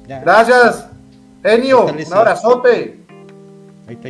[0.07, 0.89] Gracias,
[1.43, 3.02] genio, un abrazote.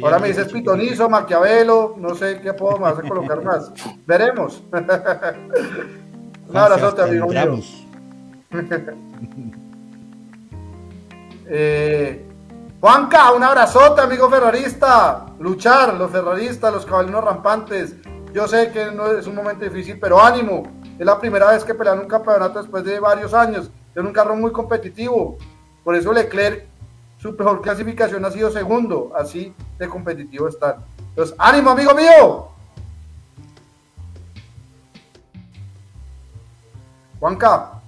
[0.03, 3.73] Ahora me dices pitonizo, maquiavelo, no sé qué puedo más colocar más.
[4.07, 4.63] Veremos.
[6.49, 7.59] un abrazote, amigo mío.
[11.47, 12.27] eh,
[12.81, 15.27] Juanca, un abrazote, amigo ferrarista.
[15.39, 17.95] Luchar, los ferraristas, los caballeros rampantes.
[18.33, 20.65] Yo sé que no es un momento difícil, pero ánimo.
[20.99, 23.71] Es la primera vez que pelean un campeonato después de varios años.
[23.95, 25.37] Es un carro muy competitivo.
[25.85, 26.67] Por eso Leclerc,
[27.23, 29.13] su mejor clasificación ha sido segundo.
[29.15, 30.79] Así de competitivo está.
[30.99, 32.49] Entonces, ánimo, amigo mío.
[37.21, 37.81] Juanca.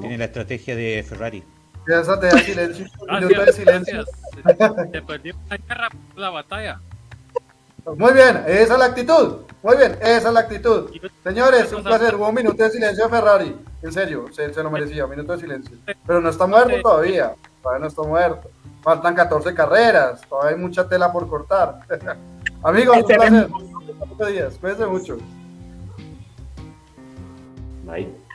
[0.00, 1.44] Tiene la estrategia de Ferrari.
[1.86, 2.86] Esa te da silencio.
[3.06, 4.04] Gracias, de silencio.
[4.92, 6.80] Se perdió la guerra, la batalla.
[7.94, 9.36] Muy bien, esa es la actitud.
[9.62, 10.90] Muy bien, esa es la actitud.
[11.22, 12.14] Señores, un placer.
[12.16, 13.56] Hubo un minuto de silencio de Ferrari.
[13.82, 15.76] En serio, se, se, lo merecía, un minuto de silencio.
[16.06, 17.34] Pero no está muerto todavía.
[17.62, 18.50] Todavía no está muerto.
[18.82, 20.20] Faltan 14 carreras.
[20.28, 21.80] Todavía hay mucha tela por cortar.
[22.62, 23.48] Amigos, un placer.
[24.60, 25.18] Cuídense mucho.
[27.84, 28.25] Bye.